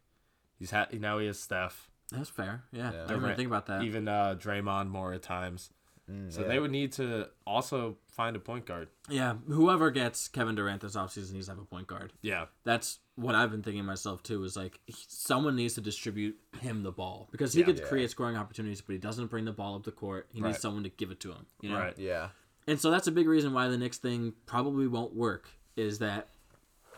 He's 0.58 0.70
had 0.70 0.98
now 1.00 1.18
he 1.18 1.26
has 1.26 1.38
Steph. 1.38 1.90
That's 2.10 2.30
fair. 2.30 2.64
Yeah, 2.72 2.92
Yeah. 2.92 3.04
I 3.04 3.06
didn't 3.06 3.22
even 3.24 3.36
think 3.36 3.48
about 3.48 3.66
that. 3.66 3.82
Even 3.82 4.08
uh, 4.08 4.34
Draymond 4.38 4.88
more 4.88 5.12
at 5.12 5.22
times. 5.22 5.70
Mm, 6.10 6.32
So 6.32 6.40
yeah. 6.42 6.48
they 6.48 6.58
would 6.58 6.70
need 6.70 6.92
to 6.92 7.28
also 7.46 7.96
find 8.08 8.34
a 8.36 8.40
point 8.40 8.66
guard. 8.66 8.88
Yeah, 9.08 9.34
whoever 9.46 9.90
gets 9.90 10.28
Kevin 10.28 10.54
Durant 10.54 10.80
this 10.80 10.96
offseason 10.96 11.34
needs 11.34 11.46
to 11.46 11.52
have 11.52 11.58
a 11.60 11.64
point 11.64 11.86
guard. 11.86 12.12
Yeah. 12.22 12.46
That's 12.64 12.98
what 13.14 13.34
I've 13.34 13.50
been 13.50 13.62
thinking 13.62 13.84
myself 13.84 14.22
too. 14.22 14.42
Is 14.44 14.56
like 14.56 14.80
he- 14.86 14.94
someone 15.08 15.56
needs 15.56 15.74
to 15.74 15.80
distribute 15.80 16.36
him 16.60 16.82
the 16.82 16.92
ball 16.92 17.28
because 17.30 17.52
he 17.52 17.60
Yeah. 17.60 17.66
could 17.66 17.78
Yeah. 17.78 17.86
create 17.86 18.10
scoring 18.10 18.36
opportunities, 18.36 18.80
but 18.80 18.92
he 18.92 18.98
doesn't 18.98 19.26
bring 19.28 19.44
the 19.44 19.52
ball 19.52 19.76
up 19.76 19.84
the 19.84 19.92
court. 19.92 20.28
He 20.32 20.40
Right. 20.40 20.48
needs 20.48 20.60
someone 20.60 20.82
to 20.84 20.88
give 20.90 21.10
it 21.10 21.20
to 21.20 21.32
him. 21.32 21.46
You 21.60 21.70
know, 21.70 21.78
Right. 21.78 21.98
Yeah. 21.98 22.30
and 22.66 22.80
so 22.80 22.90
that's 22.90 23.06
a 23.06 23.12
big 23.12 23.28
reason 23.28 23.52
why 23.52 23.68
the 23.68 23.78
Knicks 23.78 23.98
thing 23.98 24.34
probably 24.46 24.86
won't 24.88 25.14
work. 25.14 25.50
Is 25.76 25.98
that 26.00 26.28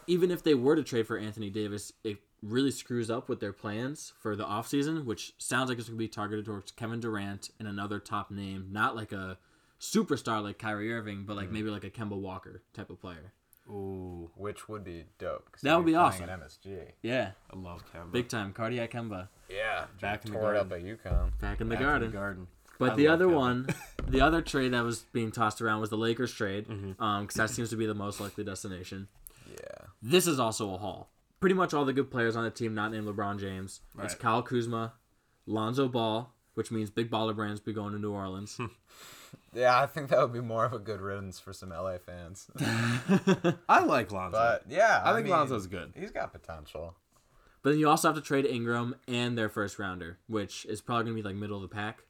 even 0.06 0.30
if 0.30 0.42
they 0.42 0.54
were 0.54 0.74
to 0.76 0.82
trade 0.82 1.06
for 1.06 1.16
Anthony 1.18 1.50
Davis, 1.50 1.92
it 2.02 2.18
really 2.42 2.70
screws 2.72 3.10
up 3.10 3.28
with 3.28 3.40
their 3.40 3.52
plans 3.52 4.12
for 4.20 4.34
the 4.34 4.44
offseason, 4.44 5.04
which 5.04 5.32
sounds 5.38 5.68
like 5.68 5.78
it's 5.78 5.88
going 5.88 5.96
to 5.96 6.02
be 6.02 6.08
targeted 6.08 6.44
towards 6.44 6.72
Kevin 6.72 6.98
Durant 7.00 7.50
and 7.58 7.68
another 7.68 8.00
top 8.00 8.30
name, 8.30 8.68
not 8.72 8.96
like 8.96 9.12
a 9.12 9.38
superstar 9.80 10.42
like 10.42 10.58
Kyrie 10.58 10.92
Irving, 10.92 11.24
but 11.26 11.36
like 11.36 11.48
Mm. 11.48 11.52
maybe 11.52 11.70
like 11.70 11.84
a 11.84 11.90
Kemba 11.90 12.16
Walker 12.20 12.62
type 12.74 12.90
of 12.90 13.00
player. 13.00 13.32
Ooh, 13.68 14.30
Which 14.36 14.68
would 14.68 14.82
be 14.82 15.04
dope. 15.18 15.48
That 15.62 15.76
would 15.76 15.86
be 15.86 15.92
playing 15.92 16.04
awesome. 16.06 16.28
At 16.28 16.40
MSG. 16.40 16.92
Yeah, 17.02 17.32
I 17.52 17.56
love 17.56 17.84
Kemba. 17.92 18.10
big 18.10 18.28
time 18.28 18.52
cardiac 18.52 18.90
Kemba 18.90 19.28
Yeah. 19.48 19.84
Back 20.00 20.24
in 20.24 20.32
the 20.32 20.38
tore 20.38 20.54
it 20.54 20.58
up 20.58 20.68
garden. 20.68 20.88
at 20.88 20.98
UConn. 21.04 21.38
back 21.40 21.60
in 21.60 21.68
the 21.68 21.74
Back 21.76 21.80
in 21.82 21.86
garden. 21.86 22.10
garden. 22.10 22.46
But 22.78 22.92
I 22.92 22.96
the 22.96 23.06
other 23.08 23.26
Kemba. 23.26 23.34
one, 23.36 23.68
the 24.08 24.20
other 24.20 24.42
trade 24.42 24.72
that 24.72 24.82
was 24.82 25.02
being 25.12 25.30
tossed 25.30 25.62
around 25.62 25.80
was 25.80 25.90
the 25.90 25.96
Lakers 25.96 26.32
trade, 26.32 26.66
because 26.66 26.96
Mm-hmm. 26.96 27.38
that 27.38 27.50
seems 27.50 27.70
to 27.70 27.76
be 27.76 27.86
the 27.86 27.94
most 27.94 28.20
likely 28.20 28.42
destination. 28.42 29.06
Yeah. 29.48 29.86
This 30.02 30.26
is 30.26 30.40
also 30.40 30.74
a 30.74 30.78
haul. 30.78 31.11
Pretty 31.42 31.54
much 31.56 31.74
all 31.74 31.84
the 31.84 31.92
good 31.92 32.08
players 32.08 32.36
on 32.36 32.44
the 32.44 32.50
team, 32.50 32.72
not 32.72 32.92
named 32.92 33.04
LeBron 33.06 33.40
James. 33.40 33.80
It's 33.98 34.12
Right. 34.14 34.18
Kyle 34.18 34.42
Kuzma, 34.42 34.92
Lonzo 35.44 35.88
Ball, 35.88 36.32
which 36.54 36.70
means 36.70 36.88
big 36.88 37.10
baller 37.10 37.34
brands 37.34 37.60
be 37.60 37.72
going 37.72 37.92
to 37.92 37.98
New 37.98 38.12
Orleans. 38.12 38.58
Yeah, 39.54 39.78
I 39.80 39.86
think 39.86 40.08
that 40.10 40.18
would 40.20 40.32
be 40.32 40.40
more 40.40 40.64
of 40.64 40.72
a 40.74 40.78
good 40.78 41.00
riddance 41.00 41.38
for 41.40 41.52
some 41.54 41.70
LA 41.70 41.96
fans. 41.98 42.46
I 43.68 43.82
like 43.84 44.12
Lonzo. 44.12 44.38
But 44.38 44.64
yeah, 44.68 45.00
I 45.04 45.12
think 45.14 45.24
mean, 45.24 45.32
Lonzo's 45.32 45.66
good. 45.66 45.92
He's 45.98 46.10
got 46.10 46.32
potential. 46.32 46.94
but 47.62 47.70
then 47.70 47.78
you 47.78 47.88
also 47.88 48.08
have 48.08 48.16
to 48.16 48.22
trade 48.22 48.44
Ingram 48.46 48.94
and 49.08 49.36
their 49.36 49.48
first 49.48 49.78
rounder, 49.78 50.18
which 50.26 50.64
is 50.66 50.80
probably 50.82 51.04
going 51.04 51.16
to 51.16 51.22
be 51.22 51.28
like 51.28 51.36
middle 51.36 51.56
of 51.56 51.62
the 51.62 51.74
pack. 51.74 52.02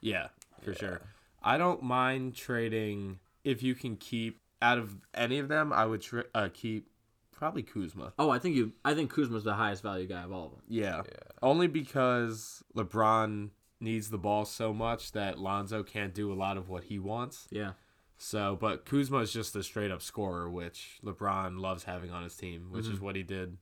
Yeah, 0.00 0.28
for 0.62 0.74
sure. 0.74 1.00
I 1.42 1.58
don't 1.58 1.82
mind 1.82 2.34
trading 2.34 3.18
if 3.44 3.62
you 3.62 3.74
can 3.76 3.96
keep 3.96 4.40
out 4.60 4.78
of 4.78 4.96
any 5.14 5.38
of 5.38 5.48
them. 5.48 5.72
I 5.72 5.86
would 5.86 6.00
tra- 6.02 6.26
uh, 6.34 6.48
keep 6.52 6.88
probably 7.34 7.62
Kuzma. 7.62 8.12
Oh, 8.18 8.30
I 8.30 8.38
think 8.38 8.56
you. 8.56 8.72
I 8.84 8.94
think 8.94 9.10
Kuzma's 9.10 9.44
the 9.44 9.54
highest 9.54 9.82
value 9.82 10.06
guy 10.06 10.22
of 10.22 10.32
all 10.32 10.46
of 10.46 10.50
them. 10.52 10.60
Yeah. 10.68 11.02
Yeah. 11.04 11.18
Only 11.42 11.66
because 11.66 12.62
LeBron 12.76 13.50
needs 13.80 14.10
the 14.10 14.18
ball 14.18 14.44
so 14.44 14.72
much 14.72 15.12
that 15.12 15.38
Lonzo 15.38 15.82
can't 15.82 16.14
do 16.14 16.32
a 16.32 16.34
lot 16.34 16.56
of 16.56 16.68
what 16.68 16.84
he 16.84 16.98
wants. 16.98 17.46
Yeah. 17.50 17.72
So, 18.16 18.56
but 18.58 18.84
Kuzma 18.86 19.18
is 19.18 19.32
just 19.32 19.54
a 19.56 19.62
straight 19.62 19.90
up 19.90 20.00
scorer, 20.00 20.48
which 20.48 20.98
LeBron 21.04 21.58
loves 21.60 21.84
having 21.84 22.10
on 22.12 22.22
his 22.22 22.36
team, 22.36 22.68
which 22.70 22.86
is 22.86 23.00
what 23.00 23.16
he 23.16 23.22
did 23.24 23.56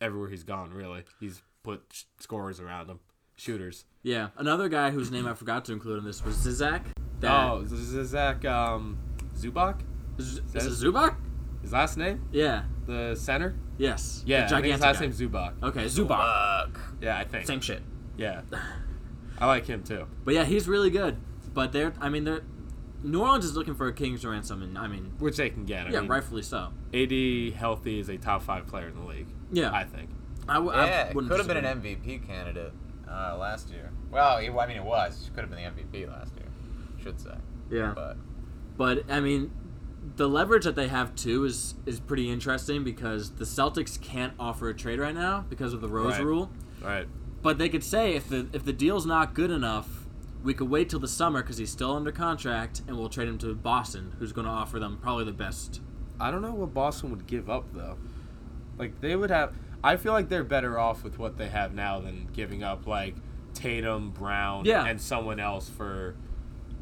everywhere 0.00 0.28
he's 0.30 0.44
gone, 0.44 0.72
really. 0.72 1.02
He's 1.18 1.42
put 1.64 1.82
sh- 1.92 2.04
scorers 2.20 2.60
around 2.60 2.88
him, 2.88 3.00
shooters. 3.36 3.84
Yeah. 4.04 4.28
Another 4.36 4.68
guy 4.68 4.90
whose 4.90 5.10
name 5.10 5.26
I 5.26 5.34
forgot 5.34 5.64
to 5.66 5.72
include 5.72 5.98
in 5.98 6.04
this 6.04 6.24
was 6.24 6.36
Zizak. 6.36 6.82
That- 7.20 7.50
Oh, 7.50 7.60
is 7.62 7.72
is 7.72 8.10
Zach 8.10 8.44
um, 8.44 8.96
Zubac? 9.36 9.80
is, 10.16 10.40
is 10.54 10.54
it 10.54 10.86
Zubac? 10.86 11.16
His 11.68 11.74
last 11.74 11.98
name? 11.98 12.26
Yeah. 12.32 12.62
The 12.86 13.14
center? 13.14 13.54
Yes. 13.76 14.22
Yeah, 14.24 14.46
The 14.48 14.56
I 14.56 14.60
think 14.62 14.72
his 14.72 14.80
last 14.80 15.00
guy. 15.00 15.04
name's 15.04 15.20
Zubac. 15.20 15.62
Okay, 15.62 15.84
Zubac. 15.84 16.70
Yeah, 17.02 17.18
I 17.18 17.24
think. 17.24 17.46
Same 17.46 17.60
shit. 17.60 17.82
Yeah. 18.16 18.40
I 19.38 19.46
like 19.46 19.66
him 19.66 19.82
too. 19.82 20.06
But 20.24 20.32
yeah, 20.32 20.44
he's 20.44 20.66
really 20.66 20.88
good. 20.88 21.18
but 21.52 21.72
they're. 21.72 21.92
I 22.00 22.08
mean, 22.08 22.24
they're. 22.24 22.40
New 23.02 23.20
Orleans 23.20 23.44
is 23.44 23.54
looking 23.54 23.74
for 23.74 23.86
a 23.86 23.92
king's 23.92 24.24
ransom, 24.24 24.62
and 24.62 24.78
I 24.78 24.88
mean, 24.88 25.12
which 25.18 25.36
they 25.36 25.50
can 25.50 25.66
get. 25.66 25.86
I 25.86 25.90
yeah, 25.90 26.00
mean, 26.00 26.08
rightfully 26.08 26.40
so. 26.42 26.72
AD 26.94 27.52
healthy 27.58 28.00
is 28.00 28.08
a 28.08 28.16
top 28.16 28.42
five 28.42 28.66
player 28.66 28.88
in 28.88 28.94
the 28.94 29.04
league. 29.06 29.28
Yeah, 29.52 29.70
I 29.70 29.84
think. 29.84 30.08
I, 30.48 30.54
w- 30.54 30.72
I 30.72 30.86
Yeah, 30.86 31.02
it 31.08 31.14
wouldn't 31.14 31.30
could 31.30 31.38
have 31.38 31.46
been 31.46 31.62
an 31.64 31.82
MVP 31.82 32.26
candidate 32.26 32.72
uh, 33.06 33.36
last 33.38 33.68
year. 33.68 33.90
Well, 34.10 34.38
he, 34.38 34.48
I 34.48 34.66
mean, 34.66 34.78
it 34.78 34.84
was. 34.84 35.30
Could 35.34 35.42
have 35.44 35.50
been 35.50 35.62
the 35.62 35.82
MVP 35.82 36.08
last 36.08 36.32
year. 36.34 36.46
Should 37.02 37.20
say. 37.20 37.34
Yeah, 37.70 37.92
But 37.94 38.16
but 38.78 39.04
I 39.10 39.20
mean, 39.20 39.50
the 40.16 40.28
leverage 40.28 40.64
that 40.64 40.74
they 40.76 40.88
have 40.88 41.14
too 41.14 41.44
is 41.44 41.74
is 41.86 42.00
pretty 42.00 42.30
interesting 42.30 42.84
because 42.84 43.32
the 43.32 43.44
Celtics 43.44 44.00
can't 44.00 44.32
offer 44.38 44.68
a 44.68 44.74
trade 44.74 44.98
right 44.98 45.14
now 45.14 45.44
because 45.48 45.72
of 45.72 45.80
the 45.80 45.88
Rose 45.88 46.14
Right. 46.14 46.24
rule. 46.24 46.50
Right. 46.82 47.06
But 47.42 47.58
they 47.58 47.68
could 47.68 47.84
say 47.84 48.14
if 48.14 48.28
the 48.28 48.46
if 48.52 48.64
the 48.64 48.72
deal's 48.72 49.06
not 49.06 49.34
good 49.34 49.50
enough, 49.50 50.06
we 50.42 50.54
could 50.54 50.68
wait 50.70 50.88
till 50.88 51.00
the 51.00 51.08
summer 51.08 51.42
because 51.42 51.58
he's 51.58 51.70
still 51.70 51.94
under 51.94 52.12
contract, 52.12 52.82
and 52.86 52.96
we'll 52.96 53.08
trade 53.08 53.28
him 53.28 53.38
to 53.38 53.54
Boston, 53.54 54.14
who's 54.18 54.32
going 54.32 54.46
to 54.46 54.50
offer 54.52 54.78
them 54.78 54.98
probably 55.02 55.24
the 55.24 55.32
best. 55.32 55.80
I 56.20 56.30
don't 56.30 56.42
know 56.42 56.54
what 56.54 56.72
Boston 56.74 57.10
would 57.10 57.26
give 57.26 57.48
up 57.50 57.66
though. 57.74 57.96
Like 58.78 59.00
they 59.00 59.16
would 59.16 59.30
have. 59.30 59.52
I 59.82 59.96
feel 59.96 60.12
like 60.12 60.28
they're 60.28 60.42
better 60.44 60.78
off 60.78 61.04
with 61.04 61.18
what 61.18 61.36
they 61.36 61.48
have 61.48 61.72
now 61.74 62.00
than 62.00 62.28
giving 62.32 62.62
up 62.64 62.86
like 62.86 63.14
Tatum, 63.54 64.10
Brown, 64.10 64.64
Yeah. 64.64 64.84
and 64.86 65.00
someone 65.00 65.38
else 65.40 65.68
for 65.68 66.14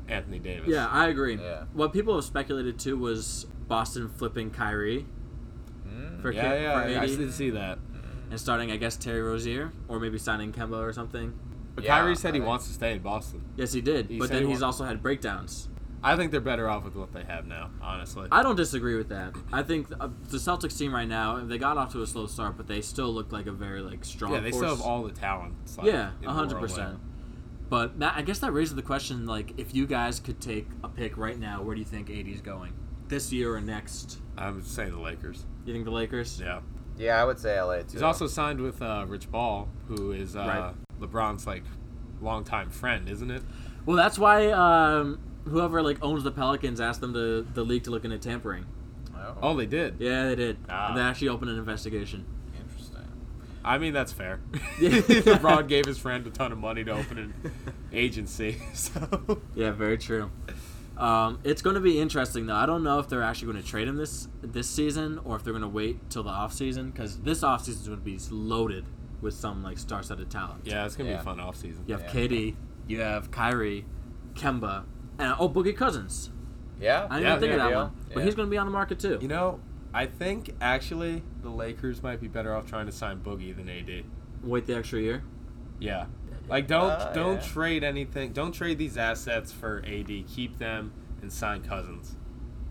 Anthony 0.08 0.38
Davis. 0.38 0.68
Yeah, 0.68 0.86
I 0.88 1.08
agree. 1.08 1.36
Yeah. 1.36 1.64
What 1.72 1.92
people 1.92 2.14
have 2.14 2.24
speculated 2.24 2.78
too 2.78 2.96
was 2.96 3.46
Boston 3.68 4.08
flipping 4.08 4.50
Kyrie 4.50 5.06
mm, 5.86 6.20
for, 6.22 6.30
yeah, 6.32 6.42
K- 6.42 6.62
yeah. 6.62 6.72
for 6.72 7.00
I 7.00 7.04
80 7.04 7.16
did 7.16 7.32
see 7.32 7.50
that. 7.50 7.78
and 8.30 8.40
starting, 8.40 8.70
I 8.70 8.76
guess, 8.76 8.96
Terry 8.96 9.22
Rozier 9.22 9.72
or 9.88 9.98
maybe 10.00 10.18
signing 10.18 10.52
Kemba 10.52 10.78
or 10.80 10.92
something. 10.92 11.32
But 11.74 11.84
Yeah, 11.84 11.98
Kyrie 11.98 12.16
said 12.16 12.28
I 12.28 12.32
he 12.32 12.38
think- 12.38 12.48
wants 12.48 12.66
to 12.68 12.72
stay 12.72 12.92
in 12.92 13.00
Boston. 13.00 13.42
Yes, 13.56 13.72
he 13.72 13.80
did. 13.80 14.06
He 14.10 14.18
but 14.18 14.30
then 14.30 14.44
he 14.44 14.48
he's 14.50 14.60
wa- 14.60 14.66
also 14.68 14.84
had 14.84 15.02
breakdowns. 15.02 15.68
I 16.02 16.14
think 16.14 16.30
they're 16.30 16.40
better 16.40 16.68
off 16.68 16.84
with 16.84 16.94
what 16.94 17.12
they 17.12 17.24
have 17.24 17.46
now. 17.46 17.70
Honestly. 17.82 18.28
I 18.30 18.42
don't 18.42 18.54
disagree 18.54 18.96
with 18.96 19.08
that. 19.08 19.34
I 19.52 19.62
think 19.62 19.88
uh, 19.98 20.08
the 20.28 20.36
Celtics 20.36 20.78
team 20.78 20.94
right 20.94 21.08
now, 21.08 21.40
they 21.44 21.58
got 21.58 21.76
off 21.78 21.90
to 21.92 22.02
a 22.02 22.06
slow 22.06 22.26
start, 22.26 22.56
but 22.56 22.68
they 22.68 22.80
still 22.80 23.12
look 23.12 23.32
like 23.32 23.46
a 23.46 23.52
very 23.52 23.80
like 23.80 24.04
strong. 24.04 24.32
yeah, 24.32 24.40
they 24.40 24.50
force. 24.52 24.62
still 24.62 24.76
have 24.76 24.84
all 24.86 25.02
the 25.02 25.10
talent. 25.10 25.54
Like, 25.76 25.86
Yeah, 25.86 26.12
in 26.22 26.28
hundred 26.28 26.52
world 26.58 26.68
percent. 26.68 26.98
Now. 27.70 27.78
But 27.78 27.98
Matt, 27.98 28.14
I 28.16 28.22
guess 28.22 28.38
that 28.40 28.52
raises 28.52 28.74
the 28.74 28.82
question: 28.82 29.26
like, 29.26 29.58
if 29.58 29.74
you 29.74 29.86
guys 29.86 30.20
could 30.20 30.40
take 30.40 30.68
a 30.82 30.88
pick 30.88 31.16
right 31.16 31.38
now, 31.38 31.62
where 31.62 31.74
do 31.74 31.80
you 31.80 31.86
think 31.86 32.10
AD 32.10 32.26
is 32.28 32.40
going 32.40 32.72
this 33.08 33.32
year 33.32 33.54
or 33.54 33.60
next? 33.60 34.18
I'm 34.38 34.62
saying 34.62 34.92
the 34.92 35.00
Lakers. 35.00 35.44
You 35.64 35.72
think 35.72 35.84
the 35.84 35.90
Lakers? 35.90 36.40
Yeah. 36.40 36.60
Yeah, 36.98 37.20
I 37.20 37.24
would 37.24 37.38
say 37.38 37.60
LA 37.60 37.78
too. 37.78 37.84
He's 37.92 38.02
also 38.02 38.26
signed 38.26 38.60
with 38.60 38.80
uh, 38.80 39.04
Rich 39.06 39.30
Paul, 39.30 39.68
who 39.88 40.12
is 40.12 40.34
uh, 40.34 40.40
Right. 40.40 40.74
LeBron's 41.00 41.46
like 41.46 41.62
longtime 42.22 42.70
friend, 42.70 43.08
isn't 43.08 43.30
it? 43.30 43.42
Well, 43.84 43.96
that's 43.96 44.18
why 44.18 44.50
um, 44.50 45.20
whoever 45.44 45.82
like 45.82 45.98
owns 46.02 46.24
the 46.24 46.30
Pelicans 46.32 46.80
asked 46.80 47.00
them 47.02 47.12
to 47.12 47.42
the 47.42 47.62
league 47.64 47.84
to 47.84 47.90
look 47.90 48.04
into 48.04 48.18
tampering. 48.18 48.64
Oh, 49.14 49.36
Oh, 49.42 49.56
they 49.56 49.66
did. 49.66 49.96
Yeah, 49.98 50.24
they 50.28 50.34
did. 50.36 50.56
Ah. 50.68 50.94
They 50.94 51.00
actually 51.02 51.28
opened 51.28 51.50
an 51.50 51.58
investigation. 51.58 52.24
I 53.66 53.78
mean, 53.78 53.92
that's 53.92 54.12
fair. 54.12 54.40
Yeah. 54.80 54.90
LeBron 55.00 55.66
gave 55.68 55.84
his 55.86 55.98
friend 55.98 56.26
a 56.26 56.30
ton 56.30 56.52
of 56.52 56.58
money 56.58 56.84
to 56.84 56.92
open 56.92 57.18
an 57.18 57.34
agency. 57.92 58.56
So 58.74 59.40
Yeah, 59.54 59.72
very 59.72 59.98
true. 59.98 60.30
Um, 60.96 61.40
it's 61.44 61.60
going 61.62 61.74
to 61.74 61.80
be 61.80 61.98
interesting 62.00 62.46
though. 62.46 62.54
I 62.54 62.64
don't 62.66 62.82
know 62.82 62.98
if 62.98 63.08
they're 63.08 63.22
actually 63.22 63.52
going 63.52 63.62
to 63.62 63.68
trade 63.68 63.88
him 63.88 63.96
this 63.96 64.28
this 64.42 64.68
season 64.68 65.18
or 65.24 65.36
if 65.36 65.44
they're 65.44 65.52
going 65.52 65.62
to 65.62 65.68
wait 65.68 66.08
till 66.10 66.22
the 66.22 66.30
off 66.30 66.52
season 66.54 66.90
because 66.90 67.18
this 67.18 67.42
off 67.42 67.64
season 67.64 67.82
is 67.82 67.88
going 67.88 67.98
to 68.00 68.04
be 68.04 68.18
loaded 68.30 68.84
with 69.20 69.34
some 69.34 69.62
like 69.62 69.78
star-studded 69.78 70.30
talent. 70.30 70.60
yeah, 70.64 70.84
it's 70.84 70.94
gonna 70.94 71.08
be 71.10 71.14
a 71.16 71.22
fun 71.22 71.38
offseason. 71.38 71.86
You 71.88 71.96
have 71.96 72.02
Yeah. 72.02 72.10
KD, 72.28 72.54
you 72.86 73.00
have 73.00 73.30
Kyrie, 73.30 73.86
Kemba, 74.34 74.84
and 75.18 75.34
oh 75.38 75.48
Boogie 75.48 75.74
Cousins. 75.76 76.30
Yeah. 76.78 77.06
I 77.10 77.16
didn't 77.16 77.22
Yeah, 77.22 77.28
even 77.36 77.40
think 77.40 77.52
of 77.52 77.58
that 77.70 77.74
one, 77.76 77.90
but 78.12 78.18
Yeah. 78.18 78.24
he's 78.26 78.34
going 78.34 78.46
to 78.46 78.50
be 78.50 78.58
on 78.58 78.66
the 78.66 78.72
market 78.72 78.98
too. 78.98 79.18
You 79.22 79.28
know, 79.28 79.58
I 79.96 80.06
think 80.06 80.54
actually 80.60 81.22
the 81.42 81.48
Lakers 81.48 82.02
might 82.02 82.20
be 82.20 82.28
better 82.28 82.54
off 82.54 82.66
trying 82.66 82.84
to 82.86 82.92
sign 82.92 83.20
Boogie 83.20 83.56
than 83.56 83.68
AD. 83.68 84.04
Wait 84.42 84.66
the 84.66 84.76
extra 84.76 85.00
year. 85.00 85.22
Yeah. 85.80 86.06
Like 86.48 86.66
don't 86.66 86.90
Uh, 86.90 87.12
don't 87.14 87.36
yeah. 87.36 87.48
trade 87.48 87.82
anything. 87.82 88.32
Don't 88.32 88.52
trade 88.52 88.76
these 88.78 88.96
assets 88.98 89.52
for 89.52 89.82
AD. 89.86 90.06
Keep 90.28 90.58
them 90.58 90.92
and 91.22 91.32
sign 91.32 91.62
Cousins. 91.62 92.14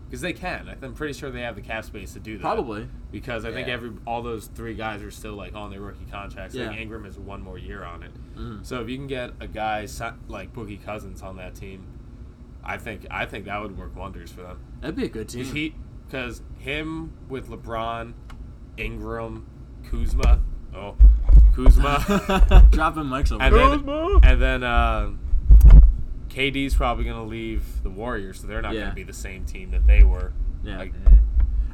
Because 0.06 0.20
they 0.20 0.32
can. 0.32 0.72
I'm 0.82 0.94
pretty 0.94 1.14
sure 1.14 1.30
they 1.32 1.40
have 1.40 1.56
the 1.56 1.62
cap 1.62 1.84
space 1.84 2.12
to 2.12 2.20
do 2.20 2.36
that. 2.38 2.42
Probably. 2.42 2.88
Because 3.10 3.44
I 3.44 3.50
think 3.52 3.66
every 3.66 3.90
all 4.06 4.22
those 4.22 4.46
three 4.46 4.74
guys 4.74 5.02
are 5.02 5.10
still 5.10 5.34
like 5.34 5.54
on 5.56 5.70
their 5.72 5.80
rookie 5.80 6.06
contracts. 6.08 6.54
I 6.54 6.58
think 6.60 6.74
Yeah. 6.74 6.80
Ingram 6.80 7.04
has 7.06 7.18
one 7.18 7.42
more 7.42 7.58
year 7.58 7.82
on 7.82 8.04
it. 8.04 8.12
Mhm. 8.36 8.64
So 8.64 8.80
if 8.80 8.88
you 8.88 8.96
can 8.96 9.08
get 9.08 9.32
a 9.40 9.48
guy 9.48 9.88
like 10.28 10.52
Boogie 10.54 10.82
Cousins 10.82 11.22
on 11.22 11.36
that 11.38 11.56
team, 11.56 11.86
I 12.62 12.76
think 12.78 13.04
I 13.10 13.26
think 13.26 13.46
that 13.46 13.60
would 13.60 13.76
work 13.76 13.96
wonders 13.96 14.30
for 14.30 14.42
them. 14.42 14.58
That'd 14.80 14.94
be 14.96 15.04
a 15.06 15.08
good 15.08 15.28
team. 15.28 15.40
Because 15.40 15.52
he, 15.54 15.74
because 16.06 16.42
him 16.58 17.12
with 17.28 17.48
LeBron, 17.48 18.14
Ingram, 18.76 19.46
Kuzma, 19.90 20.40
oh, 20.74 20.96
Kuzma, 21.54 22.66
Dropping 22.70 23.04
mics 23.04 23.32
over. 23.32 23.42
and 23.42 23.54
there. 23.54 23.68
then 23.78 24.20
and 24.22 24.42
then 24.42 24.62
uh, 24.64 25.10
KD's 26.28 26.74
probably 26.74 27.04
gonna 27.04 27.24
leave 27.24 27.82
the 27.82 27.90
Warriors, 27.90 28.40
so 28.40 28.46
they're 28.46 28.62
not 28.62 28.74
Yeah. 28.74 28.82
gonna 28.82 28.94
be 28.94 29.02
the 29.02 29.12
same 29.12 29.44
team 29.44 29.70
that 29.70 29.86
they 29.86 30.02
were. 30.02 30.32
yeah. 30.62 30.78
Like, 30.78 30.92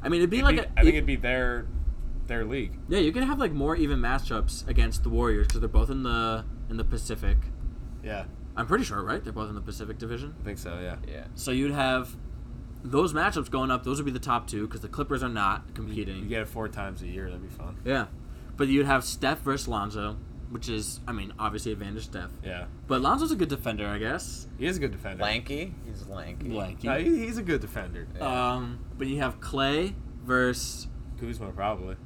I 0.02 0.08
mean, 0.08 0.20
it'd 0.20 0.30
be 0.30 0.38
it'd 0.38 0.44
like 0.44 0.56
be- 0.56 0.62
a, 0.62 0.70
I 0.76 0.82
think 0.82 0.94
it'd 0.94 1.06
be 1.06 1.16
their 1.16 1.66
their 2.26 2.44
league. 2.44 2.78
yeah. 2.88 2.98
You 3.00 3.12
can 3.12 3.24
have 3.24 3.38
like 3.38 3.52
more 3.52 3.74
even 3.76 3.98
matchups 3.98 4.66
against 4.68 5.02
the 5.02 5.08
Warriors 5.08 5.46
because 5.48 5.60
they're 5.60 5.68
both 5.68 5.90
in 5.90 6.02
the 6.02 6.44
in 6.70 6.76
the 6.76 6.84
Pacific. 6.84 7.38
Yeah, 8.04 8.24
I'm 8.56 8.66
pretty 8.66 8.84
sure, 8.84 9.02
right? 9.02 9.22
They're 9.22 9.32
both 9.32 9.48
in 9.48 9.54
the 9.54 9.60
Pacific 9.60 9.98
Division. 9.98 10.34
I 10.40 10.44
think 10.44 10.58
so. 10.58 10.78
Yeah. 10.80 10.96
Yeah. 11.08 11.24
So 11.34 11.50
you'd 11.50 11.72
have 11.72 12.14
those 12.84 13.12
matchups 13.12 13.50
going 13.50 13.70
up. 13.70 13.84
Those 13.84 13.98
would 13.98 14.06
be 14.06 14.10
the 14.12 14.18
top 14.18 14.46
two 14.48 14.66
because 14.66 14.80
the 14.80 14.88
Clippers 14.88 15.22
are 15.22 15.28
not 15.28 15.74
competing. 15.74 16.16
you 16.18 16.26
get 16.28 16.42
it 16.42 16.48
four 16.48 16.68
times 16.68 17.02
a 17.02 17.06
year. 17.06 17.26
That'd 17.26 17.42
be 17.42 17.48
fun. 17.48 17.76
Yeah, 17.84 18.06
but 18.56 18.68
you'd 18.68 18.86
have 18.86 19.04
Steph 19.04 19.40
versus 19.40 19.68
Lonzo, 19.68 20.16
which 20.50 20.68
is, 20.68 21.00
I 21.06 21.12
mean, 21.12 21.32
obviously 21.38 21.72
advantage 21.72 22.04
Steph. 22.04 22.30
Yeah, 22.44 22.64
But 22.88 23.00
Lonzo's 23.00 23.30
a 23.32 23.36
good 23.36 23.48
defender, 23.48 23.86
I 23.86 23.98
guess. 23.98 24.46
he 24.58 24.66
is 24.66 24.76
a 24.76 24.80
good 24.80 24.90
defender. 24.92 25.22
Lanky. 25.22 25.74
He's 25.86 26.06
lanky. 26.08 26.48
Lanky. 26.50 26.86
No, 26.88 26.98
he, 26.98 27.18
he's 27.24 27.38
a 27.38 27.42
good 27.42 27.60
defender. 27.60 28.06
Yeah. 28.16 28.52
Um, 28.54 28.80
but 28.98 29.06
you 29.06 29.18
have 29.18 29.40
Clay 29.40 29.94
versus. 30.24 30.88
Kuzma 31.20 31.50
probably. 31.52 31.96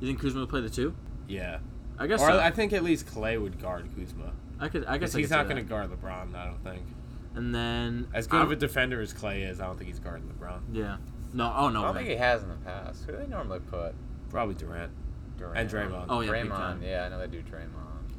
You 0.00 0.06
think 0.06 0.20
Kuzma 0.20 0.40
would 0.40 0.48
play 0.48 0.60
the 0.60 0.70
two? 0.70 0.94
Yeah. 1.28 1.58
I 1.98 2.06
guess 2.06 2.22
Or 2.22 2.30
so. 2.30 2.38
I 2.40 2.50
think 2.50 2.72
at 2.72 2.82
least 2.82 3.06
Clay 3.06 3.36
would 3.36 3.60
guard 3.60 3.88
Kuzma. 3.96 4.32
I 4.58 4.68
could. 4.68 4.84
I 4.86 4.96
guess 4.96 5.14
I 5.14 5.18
he's 5.18 5.28
could 5.28 5.34
not 5.36 5.44
going 5.48 5.56
to 5.56 5.62
guard 5.68 5.90
LeBron, 5.90 6.34
I 6.34 6.44
don't 6.46 6.62
think. 6.64 6.82
And 7.34 7.54
then 7.54 8.08
As 8.12 8.26
good 8.26 8.40
of 8.40 8.48
I'm- 8.48 8.52
a 8.52 8.56
defender 8.56 9.00
as 9.00 9.12
Clay 9.12 9.42
is, 9.42 9.60
I 9.60 9.66
don't 9.66 9.76
think 9.76 9.88
he's 9.88 10.00
guarding 10.00 10.28
LeBron. 10.28 10.60
Yeah. 10.72 10.96
No. 11.32 11.44
Oh 11.56 11.66
I 11.66 11.72
no. 11.72 11.82
don't 11.82 11.94
way. 11.94 12.00
think 12.00 12.08
he 12.10 12.16
has 12.16 12.42
in 12.42 12.48
the 12.48 12.56
past. 12.56 13.04
Who 13.04 13.12
do 13.12 13.18
they 13.18 13.26
normally 13.26 13.60
put? 13.60 13.94
Probably 14.30 14.54
Durant. 14.56 14.90
Durant. 15.38 15.56
And 15.58 15.70
Draymond. 15.70 16.06
Oh 16.08 16.20
yeah. 16.20 16.30
Draymond. 16.32 16.82
Yeah, 16.82 17.04
I 17.04 17.08
know 17.08 17.18
they 17.20 17.28
do 17.28 17.40
Draymond. 17.42 18.14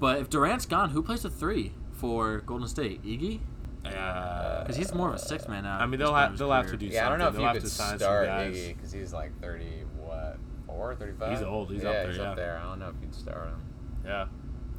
But 0.00 0.18
if 0.20 0.28
Durant's 0.28 0.66
gone, 0.66 0.90
who 0.90 1.02
plays 1.02 1.22
the 1.22 1.30
three 1.30 1.72
for 1.92 2.38
Golden 2.40 2.68
State? 2.68 3.02
Iggy? 3.04 3.40
Uh, 3.84 4.62
Because 4.62 4.76
he's 4.76 4.92
more 4.92 5.08
of 5.10 5.14
a 5.14 5.18
six 5.18 5.46
man 5.48 5.62
now. 5.62 5.78
I 5.78 5.86
mean, 5.86 6.00
they'll 6.00 6.08
point 6.10 6.30
have 6.30 6.38
they'll 6.38 6.50
have 6.50 6.66
to 6.66 6.76
do 6.76 6.86
Yeah, 6.86 7.06
I 7.06 7.08
don't 7.10 7.18
know 7.20 7.28
if 7.28 7.34
you 7.34 7.38
They'll 7.40 7.48
could 7.52 7.62
have 7.62 7.62
to 7.64 7.70
sign 7.70 7.98
start. 7.98 8.28
Iggy 8.28 8.74
because 8.76 8.90
he's 8.92 9.12
like 9.12 9.40
30, 9.40 9.84
what, 9.96 10.38
4, 10.66 10.96
35? 10.96 11.30
He's 11.30 11.42
old. 11.42 11.70
He's 11.70 11.82
yeah, 11.84 11.88
up 11.90 11.94
there, 11.94 12.08
He's 12.08 12.16
yeah. 12.18 12.30
up 12.30 12.36
there. 12.36 12.58
I 12.58 12.64
don't 12.68 12.78
know 12.80 12.88
if 12.88 12.94
you'd 13.00 13.14
start 13.14 13.46
him. 13.48 13.62
Yeah. 14.04 14.26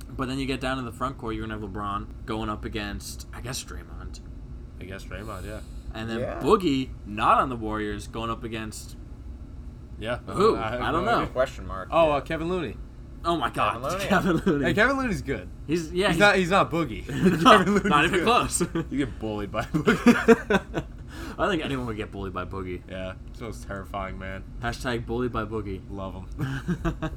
But 0.09 0.27
then 0.27 0.39
you 0.39 0.45
get 0.45 0.59
down 0.61 0.77
to 0.77 0.83
the 0.83 0.91
front 0.91 1.17
court, 1.17 1.35
you're 1.35 1.45
gonna 1.47 1.59
have 1.59 1.69
LeBron 1.69 2.07
going 2.25 2.49
up 2.49 2.65
against, 2.65 3.27
I 3.33 3.41
guess, 3.41 3.63
Draymond, 3.63 4.19
I 4.81 4.85
guess 4.85 5.03
Draymond. 5.03 5.45
Yeah. 5.45 5.59
and 5.93 6.09
then 6.09 6.19
Yeah. 6.19 6.39
Boogie, 6.39 6.89
not 7.05 7.39
on 7.39 7.49
the 7.49 7.55
Warriors, 7.55 8.07
going 8.07 8.29
up 8.29 8.43
against. 8.43 8.95
Yeah. 9.99 10.19
Who? 10.27 10.55
I, 10.55 10.89
I 10.89 10.91
don't 10.91 11.05
know. 11.05 11.25
Question 11.27 11.65
mark. 11.67 11.89
Oh, 11.91 12.07
yeah. 12.09 12.13
uh, 12.15 12.21
Kevin 12.21 12.49
Looney. 12.49 12.77
Oh 13.25 13.35
my 13.35 13.49
God, 13.49 13.73
Kevin 13.73 13.89
Looney. 13.91 14.05
Kevin 14.05 14.35
Looney. 14.45 14.65
Hey, 14.65 14.73
Kevin 14.73 14.97
Looney's 14.97 15.21
good. 15.23 15.49
He's 15.65 15.91
yeah. 15.91 16.09
he's, 16.09 16.17
not. 16.19 16.35
He's 16.35 16.49
not 16.51 16.71
boogie. 16.71 17.07
No, 17.43 17.57
Kevin 17.57 17.73
Looney's 17.73 17.89
not 17.89 18.05
even 18.05 18.19
good. 18.19 18.25
close. 18.25 18.61
You 18.91 19.05
get 19.05 19.19
bullied 19.19 19.51
by 19.51 19.63
boogie. 19.63 20.73
I 21.39 21.49
think 21.49 21.63
anyone 21.63 21.85
would 21.87 21.97
get 21.97 22.11
bullied 22.11 22.33
by 22.33 22.45
Boogie. 22.45 22.81
yeah. 22.89 23.13
It's 23.27 23.39
the 23.39 23.45
most 23.45 23.67
terrifying 23.67 24.17
man. 24.17 24.43
Hashtag 24.61 25.05
bullied 25.05 25.31
by 25.31 25.45
Boogie. 25.45 25.81
Love 25.89 26.15
him. 26.15 27.11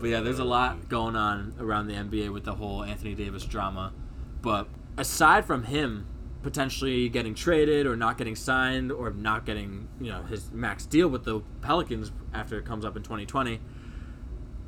But 0.00 0.08
yeah, 0.08 0.20
there's 0.20 0.38
a 0.38 0.44
lot 0.44 0.88
going 0.88 1.16
on 1.16 1.54
around 1.58 1.88
the 1.88 1.94
NBA 1.94 2.32
with 2.32 2.44
the 2.44 2.54
whole 2.54 2.82
Anthony 2.82 3.14
Davis 3.14 3.44
drama. 3.44 3.92
But 4.40 4.68
aside 4.96 5.44
from 5.44 5.64
him 5.64 6.06
potentially 6.42 7.08
getting 7.08 7.34
traded 7.34 7.86
or 7.86 7.96
not 7.96 8.16
getting 8.16 8.36
signed 8.36 8.92
or 8.92 9.10
not 9.10 9.44
getting, 9.44 9.88
you 10.00 10.10
know, 10.10 10.22
his 10.22 10.50
max 10.52 10.86
deal 10.86 11.08
with 11.08 11.24
the 11.24 11.40
Pelicans 11.60 12.12
after 12.32 12.58
it 12.58 12.64
comes 12.64 12.84
up 12.84 12.96
in 12.96 13.02
2020, 13.02 13.60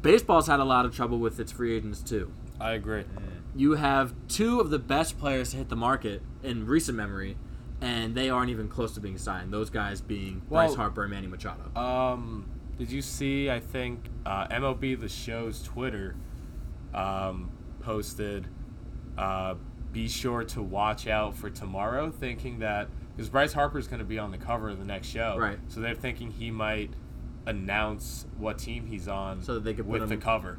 baseball's 0.03 0.47
had 0.47 0.61
a 0.61 0.65
lot 0.65 0.85
of 0.85 0.95
trouble 0.95 1.19
with 1.19 1.39
its 1.39 1.53
free 1.53 1.77
agents 1.77 2.03
too. 2.03 2.33
I 2.61 2.73
agree. 2.73 3.05
You 3.55 3.75
have 3.75 4.15
two 4.29 4.61
of 4.61 4.71
the 4.71 4.79
best 4.79 5.19
players 5.19 5.51
to 5.51 5.59
hit 5.59 5.69
the 5.69 5.77
market 5.77 6.23
in 6.43 6.67
recent 6.67 6.97
memory, 6.97 7.37
and 7.81 8.15
they 8.15 8.29
aren't 8.31 8.51
even 8.51 8.69
close 8.69 8.93
to 8.95 9.01
being 9.01 9.19
signed. 9.19 9.53
Those 9.53 9.71
guys 9.71 10.01
being 10.01 10.43
Bryce 10.49 10.75
Harper 10.75 11.03
and 11.05 11.11
Manny 11.11 11.27
Machado. 11.27 11.75
Um, 11.75 12.49
did 12.81 12.91
you 12.91 13.03
see? 13.03 13.51
I 13.51 13.61
think 13.61 14.07
uh, 14.25 14.49
MLB 14.49 14.99
The 14.99 15.09
Show's 15.09 15.63
Twitter 15.63 16.17
um, 16.95 17.51
posted 17.81 18.49
uh, 19.19 19.55
be 19.93 20.09
sure 20.09 20.45
to 20.45 20.63
watch 20.63 21.07
out 21.07 21.37
for 21.37 21.51
tomorrow, 21.51 22.11
thinking 22.11 22.61
that 22.61 22.89
because 23.15 23.29
Bryce 23.29 23.53
Harper's 23.53 23.87
going 23.87 23.99
to 23.99 24.05
be 24.07 24.19
on 24.19 24.31
the 24.31 24.39
cover 24.39 24.71
of 24.71 24.79
the 24.79 24.85
next 24.87 25.09
show, 25.09 25.37
Right. 25.39 25.59
So 25.69 25.81
they're 25.81 25.95
thinking 25.95 26.31
he 26.31 26.51
might 26.51 26.91
announce 27.45 28.25
what 28.39 28.59
team 28.59 28.87
he's 28.87 29.09
on 29.09 29.43
So 29.43 29.55
that 29.55 29.65
they 29.65 29.75
could 29.75 29.85
put 29.85 30.01
with 30.01 30.09
the 30.09 30.17
cover. 30.17 30.59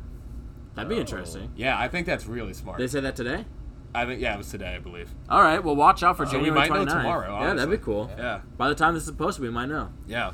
That'd 0.75 0.89
be 0.89 0.97
Oh. 0.97 0.99
interesting. 0.99 1.51
Yeah, 1.55 1.77
I 1.79 1.87
think 1.87 2.05
that's 2.05 2.27
really 2.27 2.53
smart. 2.53 2.77
They 2.77 2.85
say 2.87 2.99
that 2.99 3.15
today. 3.15 3.45
I 3.95 4.05
think 4.05 4.21
yeah, 4.21 4.35
it 4.35 4.37
was 4.37 4.49
today, 4.51 4.75
I 4.75 4.79
believe. 4.79 5.09
All 5.27 5.41
right. 5.41 5.61
Well, 5.63 5.75
watch 5.75 6.03
out 6.03 6.17
for 6.17 6.25
we 6.25 6.31
January 6.31 6.51
might 6.51 6.69
know 6.69 6.85
29th. 6.85 7.01
tomorrow, 7.01 7.41
Yeah, 7.41 7.53
that'd 7.55 7.71
be 7.71 7.83
cool. 7.83 8.11
Yeah, 8.15 8.41
By 8.57 8.69
the 8.69 8.75
time 8.75 8.93
this 8.93 9.05
is 9.07 9.11
posted, 9.11 9.41
we 9.43 9.49
might 9.49 9.65
know. 9.65 9.89
yeah. 10.07 10.31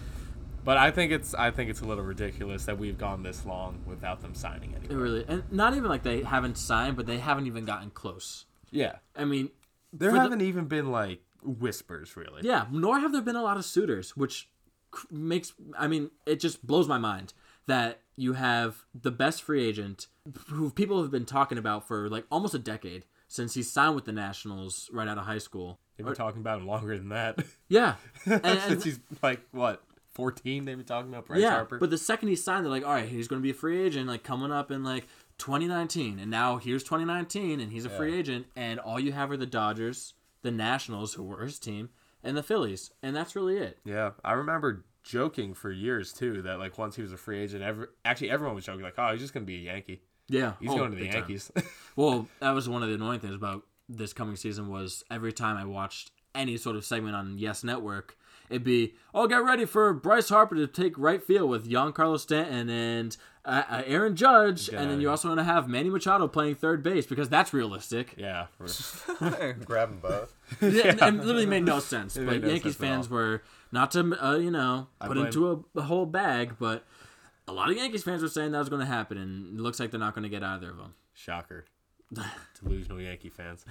But 0.67 0.75
I 0.75 0.91
think 0.91 1.13
it's 1.13 1.33
I 1.33 1.49
think 1.51 1.69
it's 1.69 1.79
a 1.79 1.85
little 1.85 2.03
ridiculous 2.03 2.65
that 2.65 2.77
we've 2.77 2.97
gone 2.97 3.23
this 3.23 3.45
long 3.45 3.81
without 3.85 4.21
them 4.21 4.35
signing 4.35 4.73
It 4.73 4.79
anyone. 4.83 4.97
really, 5.01 5.25
and 5.25 5.49
not 5.49 5.77
even 5.77 5.87
like 5.87 6.03
they 6.03 6.23
haven't 6.23 6.57
signed, 6.57 6.97
but 6.97 7.05
they 7.05 7.19
haven't 7.19 7.47
even 7.47 7.63
gotten 7.63 7.89
close. 7.89 8.43
Yeah, 8.69 8.97
I 9.15 9.23
mean, 9.23 9.49
there 9.93 10.11
haven't 10.11 10.41
even 10.41 10.65
been 10.65 10.91
like 10.91 11.21
whispers 11.41 12.17
really. 12.17 12.41
yeah. 12.43 12.65
Nor 12.69 12.99
have 12.99 13.13
there 13.13 13.21
been 13.21 13.37
a 13.37 13.41
lot 13.41 13.55
of 13.55 13.63
suitors, 13.63 14.17
which 14.17 14.49
makes. 15.09 15.53
I 15.79 15.87
mean, 15.87 16.11
it 16.25 16.41
just 16.41 16.67
blows 16.67 16.89
my 16.89 16.97
mind 16.97 17.33
that 17.67 18.01
you 18.17 18.33
have 18.33 18.83
the 18.93 19.11
best 19.11 19.43
free 19.43 19.65
agent 19.65 20.07
who 20.49 20.69
people 20.69 21.01
have 21.01 21.11
been 21.11 21.25
talking 21.25 21.57
about 21.57 21.87
for 21.87 22.09
like 22.09 22.25
almost 22.29 22.53
a 22.53 22.59
decade 22.59 23.05
since 23.29 23.53
he 23.53 23.63
signed 23.63 23.95
with 23.95 24.03
the 24.03 24.11
Nationals 24.11 24.89
right 24.91 25.07
out 25.07 25.17
of 25.17 25.23
high 25.23 25.37
school. 25.37 25.79
They've 25.95 26.05
been 26.05 26.13
talking 26.13 26.41
about 26.41 26.59
him 26.59 26.67
longer 26.67 26.97
than 26.97 27.07
that. 27.07 27.39
Yeah, 27.69 27.95
and, 28.25 28.45
and 28.45 28.59
Since 28.63 28.83
he's 28.83 28.99
like 29.23 29.39
what 29.51 29.81
fourteen, 30.17 30.65
they've 30.65 30.75
been 30.75 30.85
talking 30.85 31.09
about 31.09 31.27
Bryce 31.27 31.39
yeah, 31.41 31.51
Harper. 31.51 31.77
but 31.79 31.89
the 31.89 31.97
second 31.97 32.27
he 32.27 32.35
signed, 32.35 32.65
they're 32.65 32.71
like, 32.71 32.83
all 32.85 32.91
right, 32.93 33.07
he's 33.07 33.29
going 33.29 33.41
to 33.41 33.43
be 33.43 33.51
a 33.51 33.53
free 33.53 33.81
agent, 33.81 34.07
like 34.07 34.23
coming 34.23 34.51
up 34.51 34.69
in 34.71 34.83
like 34.83 35.07
2019, 35.37 36.19
and 36.19 36.29
now 36.29 36.57
here's 36.57 36.83
2019, 36.83 37.59
and 37.61 37.71
he's 37.71 37.85
a 37.85 37.89
free 37.89 38.13
agent, 38.17 38.47
and 38.55 38.79
all 38.79 38.99
you 38.99 39.11
have 39.13 39.31
are 39.31 39.37
the 39.37 39.45
Dodgers, 39.45 40.13
the 40.41 40.51
Nationals, 40.51 41.13
who 41.13 41.23
were 41.23 41.43
his 41.43 41.57
team, 41.59 41.89
and 42.23 42.35
the 42.35 42.43
Phillies, 42.43 42.91
and 43.01 43.15
that's 43.15 43.35
really 43.35 43.57
it. 43.57 43.77
yeah, 43.85 44.11
I 44.25 44.33
remember 44.33 44.83
joking 45.03 45.53
for 45.53 45.71
years 45.71 46.11
too 46.11 46.41
that 46.41 46.59
like 46.59 46.77
once 46.77 46.97
he 46.97 47.01
was 47.01 47.13
a 47.13 47.17
free 47.17 47.39
agent, 47.39 47.63
every 47.63 47.87
actually 48.03 48.29
everyone 48.29 48.55
was 48.55 48.65
joking 48.65 48.81
like, 48.83 48.95
oh, 48.97 49.11
he's 49.11 49.21
just 49.21 49.33
gonna 49.33 49.45
be 49.45 49.55
a 49.55 49.71
Yankee. 49.71 50.01
Yeah, 50.29 50.53
He's 50.59 50.69
Oh, 50.71 50.75
going 50.77 50.91
to 50.91 50.97
the. 50.97 51.05
Yankees. 51.05 51.49
Well, 51.95 52.27
that 52.41 52.51
was 52.51 52.67
one 52.67 52.83
of 52.83 52.89
the 52.89 52.95
annoying 52.95 53.21
things 53.21 53.33
about 53.35 53.63
this 53.87 54.11
coming 54.11 54.35
season 54.35 54.67
was 54.67 55.03
every 55.09 55.31
time 55.31 55.55
I 55.55 55.63
watched 55.65 56.11
any 56.35 56.57
sort 56.57 56.75
of 56.75 56.83
segment 56.83 57.15
on 57.15 57.37
Yes 57.37 57.63
Network, 57.63 58.17
it'd 58.49 58.63
be, 58.63 58.95
"Oh, 59.13 59.27
get 59.27 59.43
ready 59.43 59.65
for 59.65 59.93
Bryce 59.93 60.29
Harper 60.29 60.55
to 60.55 60.67
take 60.67 60.97
right 60.97 61.21
field 61.23 61.49
with 61.49 61.69
Giancarlo 61.69 62.19
Stanton 62.19 62.69
and 62.69 63.17
uh, 63.45 63.63
uh, 63.69 63.83
Aaron 63.85 64.15
Judge, 64.15 64.69
Get 64.69 64.79
and 64.81 64.91
then 64.91 64.99
you 65.01 65.09
also 65.09 65.29
want 65.29 65.39
to 65.39 65.43
have 65.45 65.67
Manny 65.69 65.89
Machado 65.89 66.27
playing 66.27 66.55
third 66.55 66.83
base 66.83 67.05
because 67.05 67.29
that's 67.29 67.53
realistic." 67.53 68.13
yeah, 68.17 68.47
Grab 69.65 69.89
them 69.89 69.99
both. 70.01 70.33
Yeah, 70.61 70.95
and 71.01 71.19
it 71.19 71.23
literally 71.25 71.45
made 71.45 71.63
no 71.65 71.79
sense. 71.79 72.15
It 72.17 72.25
but 72.25 72.41
no 72.41 72.47
Yankees 72.47 72.75
sense 72.75 72.77
fans 72.77 73.09
were 73.09 73.43
not 73.71 73.91
to 73.91 74.17
uh, 74.25 74.35
you 74.37 74.51
know 74.51 74.87
put 74.99 75.13
blame- 75.13 75.25
into 75.27 75.51
a, 75.75 75.79
a 75.79 75.83
whole 75.83 76.05
bag, 76.05 76.55
but 76.59 76.85
a 77.47 77.53
lot 77.53 77.69
of 77.69 77.77
Yankees 77.77 78.03
fans 78.03 78.21
were 78.21 78.27
saying 78.27 78.51
that 78.51 78.59
was 78.59 78.69
going 78.69 78.81
to 78.81 78.85
happen, 78.85 79.17
and 79.17 79.57
it 79.59 79.61
looks 79.61 79.79
like 79.79 79.91
they're 79.91 79.99
not 79.99 80.13
going 80.15 80.23
to 80.23 80.29
get 80.29 80.43
either 80.43 80.69
of 80.69 80.77
them. 80.77 80.93
shocker. 81.13 81.65
Delusional 82.61 83.01
Yankee 83.01 83.29
fans. 83.29 83.65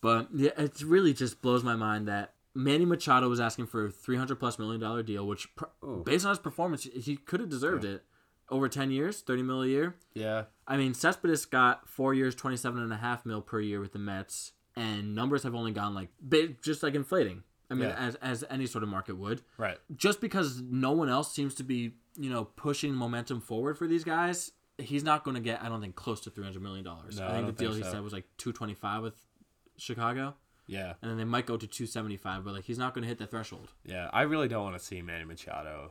But 0.00 0.28
yeah, 0.34 0.52
it 0.56 0.80
really 0.82 1.12
just 1.12 1.42
blows 1.42 1.62
my 1.62 1.76
mind 1.76 2.08
that 2.08 2.32
Manny 2.54 2.84
Machado 2.84 3.28
was 3.28 3.40
asking 3.40 3.66
for 3.66 3.86
a 3.86 3.90
300 3.90 4.36
plus 4.36 4.58
million 4.58 4.80
dollar 4.80 5.02
deal, 5.02 5.26
which 5.26 5.54
pr- 5.56 5.64
Ooh. 5.84 6.02
based 6.04 6.24
on 6.24 6.30
his 6.30 6.38
performance, 6.38 6.82
he 6.84 7.16
could 7.16 7.40
have 7.40 7.48
deserved 7.48 7.84
it. 7.84 8.04
Over 8.48 8.68
10 8.68 8.90
years, 8.90 9.20
30 9.20 9.42
mil 9.44 9.62
a 9.62 9.66
year. 9.68 9.94
Yeah, 10.12 10.46
I 10.66 10.76
mean, 10.76 10.92
Cespedes 10.92 11.44
got 11.46 11.88
four 11.88 12.14
years, 12.14 12.34
27 12.34 12.82
and 12.82 12.92
a 12.92 12.96
half 12.96 13.24
mil 13.24 13.40
per 13.40 13.60
year 13.60 13.78
with 13.80 13.92
the 13.92 14.00
Mets, 14.00 14.52
and 14.74 15.14
numbers 15.14 15.44
have 15.44 15.54
only 15.54 15.70
gone 15.70 15.94
like 15.94 16.08
just 16.60 16.82
like 16.82 16.96
inflating. 16.96 17.44
I 17.70 17.74
mean, 17.74 17.90
Yeah. 17.90 17.94
as 17.96 18.16
as 18.16 18.44
any 18.50 18.66
sort 18.66 18.82
of 18.82 18.88
market 18.90 19.16
would. 19.16 19.42
right. 19.56 19.78
Just 19.94 20.20
because 20.20 20.60
no 20.60 20.90
one 20.90 21.08
else 21.08 21.32
seems 21.32 21.54
to 21.56 21.62
be, 21.62 21.92
you 22.16 22.28
know, 22.28 22.44
pushing 22.46 22.92
momentum 22.92 23.40
forward 23.40 23.78
for 23.78 23.86
these 23.86 24.02
guys, 24.02 24.50
he's 24.78 25.04
not 25.04 25.22
going 25.22 25.36
to 25.36 25.40
get, 25.40 25.62
I 25.62 25.68
don't 25.68 25.80
think, 25.80 25.94
close 25.94 26.20
to 26.22 26.30
300 26.30 26.60
million 26.60 26.84
dollars. 26.84 27.20
No, 27.20 27.26
I 27.26 27.28
I 27.28 27.32
think 27.34 27.46
the 27.46 27.52
don't 27.52 27.56
deal 27.58 27.72
think 27.74 27.84
he 27.84 27.90
said 27.92 28.02
was 28.02 28.12
like 28.12 28.26
225 28.38 29.04
with 29.04 29.14
Chicago 29.76 30.34
Yeah, 30.70 30.94
and 31.02 31.10
then 31.10 31.18
they 31.18 31.24
might 31.24 31.46
go 31.46 31.56
to 31.56 31.66
275 31.66 32.44
but 32.44 32.54
like 32.54 32.64
he's 32.64 32.78
not 32.78 32.94
going 32.94 33.02
to 33.02 33.08
hit 33.08 33.18
the 33.18 33.26
threshold 33.26 33.68
yeah. 33.84 34.08
I 34.12 34.22
really 34.22 34.46
don't 34.48 34.62
want 34.64 34.78
to 34.78 34.84
see 34.84 35.02
Manny 35.02 35.24
Machado 35.24 35.90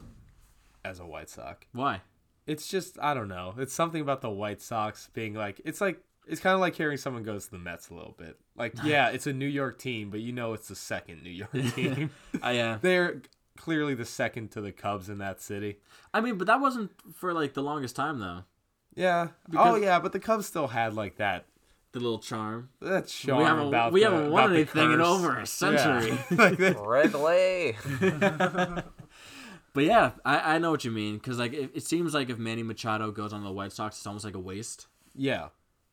as 0.85 0.99
a 0.99 1.05
White 1.05 1.29
Sox. 1.29 1.65
why 1.73 2.01
It's 2.47 2.67
just 2.67 2.97
I 3.01 3.13
don't 3.13 3.27
know. 3.27 3.53
It's 3.57 3.73
something 3.73 4.01
about 4.01 4.21
the 4.21 4.29
White 4.29 4.61
Sox 4.61 5.09
being 5.13 5.33
like 5.33 5.59
it's 5.65 5.81
like 5.81 6.01
it's 6.27 6.39
kind 6.41 6.53
of 6.53 6.59
like 6.61 6.75
hearing 6.75 6.97
someone 6.97 7.23
goes 7.23 7.45
to 7.45 7.51
the 7.51 7.57
Mets 7.57 7.89
a 7.89 7.93
little 7.95 8.15
bit. 8.17 8.37
Like 8.55 8.73
yeah, 8.83 9.09
it's 9.09 9.27
a 9.27 9.33
New 9.33 9.47
York 9.47 9.79
team, 9.79 10.09
but 10.11 10.19
you 10.21 10.31
know 10.31 10.53
it's 10.53 10.67
the 10.67 10.75
second 10.75 11.23
New 11.23 11.29
York 11.31 11.51
team. 11.75 12.11
i 12.41 12.51
yeah 12.53 12.77
They're 12.81 13.21
clearly 13.57 13.93
the 13.95 14.05
second 14.05 14.51
to 14.51 14.61
the 14.61 14.71
Cubs 14.71 15.09
in 15.09 15.17
that 15.17 15.41
city. 15.41 15.79
i 16.13 16.21
mean 16.21 16.37
but 16.37 16.47
that 16.47 16.61
wasn't 16.61 16.91
for 17.13 17.33
like 17.33 17.53
the 17.53 17.61
longest 17.63 17.95
time 17.97 18.19
though 18.19 18.43
Yeah. 18.95 19.29
Because- 19.49 19.73
oh 19.73 19.75
yeah, 19.75 19.99
but 19.99 20.13
the 20.13 20.19
Cubs 20.19 20.45
still 20.45 20.67
had 20.67 20.93
like 20.93 21.17
that 21.17 21.45
the 21.91 21.99
little 21.99 22.19
charm 22.19 22.69
that 22.81 23.07
charm 23.07 23.37
we 23.39 23.43
haven't 23.43 23.67
about 23.67 23.91
we 23.93 24.03
the- 24.03 24.09
haven't 24.09 24.31
won 24.31 24.49
the 24.51 24.55
anything 24.57 24.91
in 24.91 25.01
over 25.01 25.37
a 25.39 25.45
century 25.47 26.09
Yeah. 26.09 26.23
like 26.37 26.57
that. 26.57 26.79
Wrigley. 26.79 27.75
but 29.73 29.83
yeah 29.83 30.11
i, 30.25 30.55
I 30.55 30.57
know 30.57 30.71
what 30.71 30.83
you 30.85 30.91
mean 30.91 31.15
because 31.15 31.37
like 31.39 31.53
it, 31.53 31.71
it 31.73 31.83
seems 31.83 32.13
like 32.13 32.29
if 32.29 32.37
manny 32.37 32.63
machado 32.63 33.11
goes 33.11 33.33
on 33.33 33.43
the 33.43 33.51
white 33.51 33.71
sox 33.71 33.97
it's 33.97 34.07
almost 34.07 34.25
like 34.25 34.35
a 34.35 34.39
waste 34.39 34.87
yeah. 35.15 35.47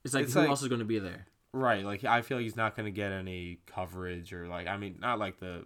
it's 0.04 0.14
like 0.14 0.24
It's 0.24 0.34
who 0.34 0.40
like- 0.40 0.48
else 0.50 0.62
is 0.62 0.68
going 0.68 0.80
to 0.80 0.84
be 0.84 0.98
there 0.98 1.26
Right. 1.52 1.86
Like 1.86 2.04
I 2.04 2.20
feel 2.20 2.36
like 2.36 2.44
he's 2.44 2.56
not 2.56 2.76
going 2.76 2.84
to 2.84 2.90
get 2.90 3.12
any 3.12 3.60
coverage 3.64 4.34
or 4.34 4.46
like 4.46 4.66
I 4.66 4.76
mean 4.76 4.98
not 5.00 5.18
like 5.18 5.38
the 5.40 5.64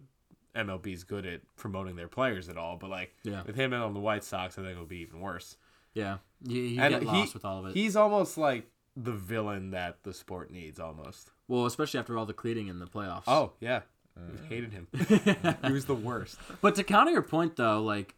MLB's 0.54 1.02
good 1.02 1.26
at 1.26 1.40
promoting 1.56 1.96
their 1.96 2.06
players 2.06 2.48
at 2.48 2.56
all, 2.56 2.76
but 2.76 2.90
like 2.90 3.12
Yeah. 3.24 3.42
with 3.44 3.56
him 3.56 3.72
and 3.72 3.82
on 3.82 3.92
the 3.92 3.98
White 3.98 4.22
Sox, 4.22 4.56
I 4.56 4.62
think 4.62 4.72
it'll 4.72 4.84
be 4.84 4.98
even 4.98 5.18
worse. 5.20 5.56
yeah 5.94 6.18
you, 6.44 6.62
you 6.62 6.80
And 6.80 6.94
get 6.94 7.02
he- 7.02 7.08
lost 7.08 7.34
with 7.34 7.44
all 7.44 7.58
of 7.58 7.66
it 7.66 7.74
He's 7.74 7.96
almost 7.96 8.38
like 8.38 8.70
the 8.96 9.12
villain 9.12 9.70
that 9.70 10.02
the 10.02 10.12
sport 10.12 10.50
needs 10.50 10.78
almost. 10.80 11.30
well 11.48 11.66
especially 11.66 12.00
after 12.00 12.18
all 12.18 12.26
the 12.26 12.32
cleating 12.34 12.68
in 12.68 12.78
the 12.78 12.86
playoffs 12.86 13.22
Oh 13.26 13.52
yeah, 13.60 13.82
I 14.16 14.46
hated 14.48 14.72
him. 14.72 14.88
he 15.64 15.72
was 15.72 15.84
the 15.86 15.94
worst. 15.94 16.36
But 16.60 16.74
to 16.74 16.84
counter 16.84 17.12
your 17.12 17.22
point, 17.22 17.56
though, 17.56 17.82
like 17.82 18.14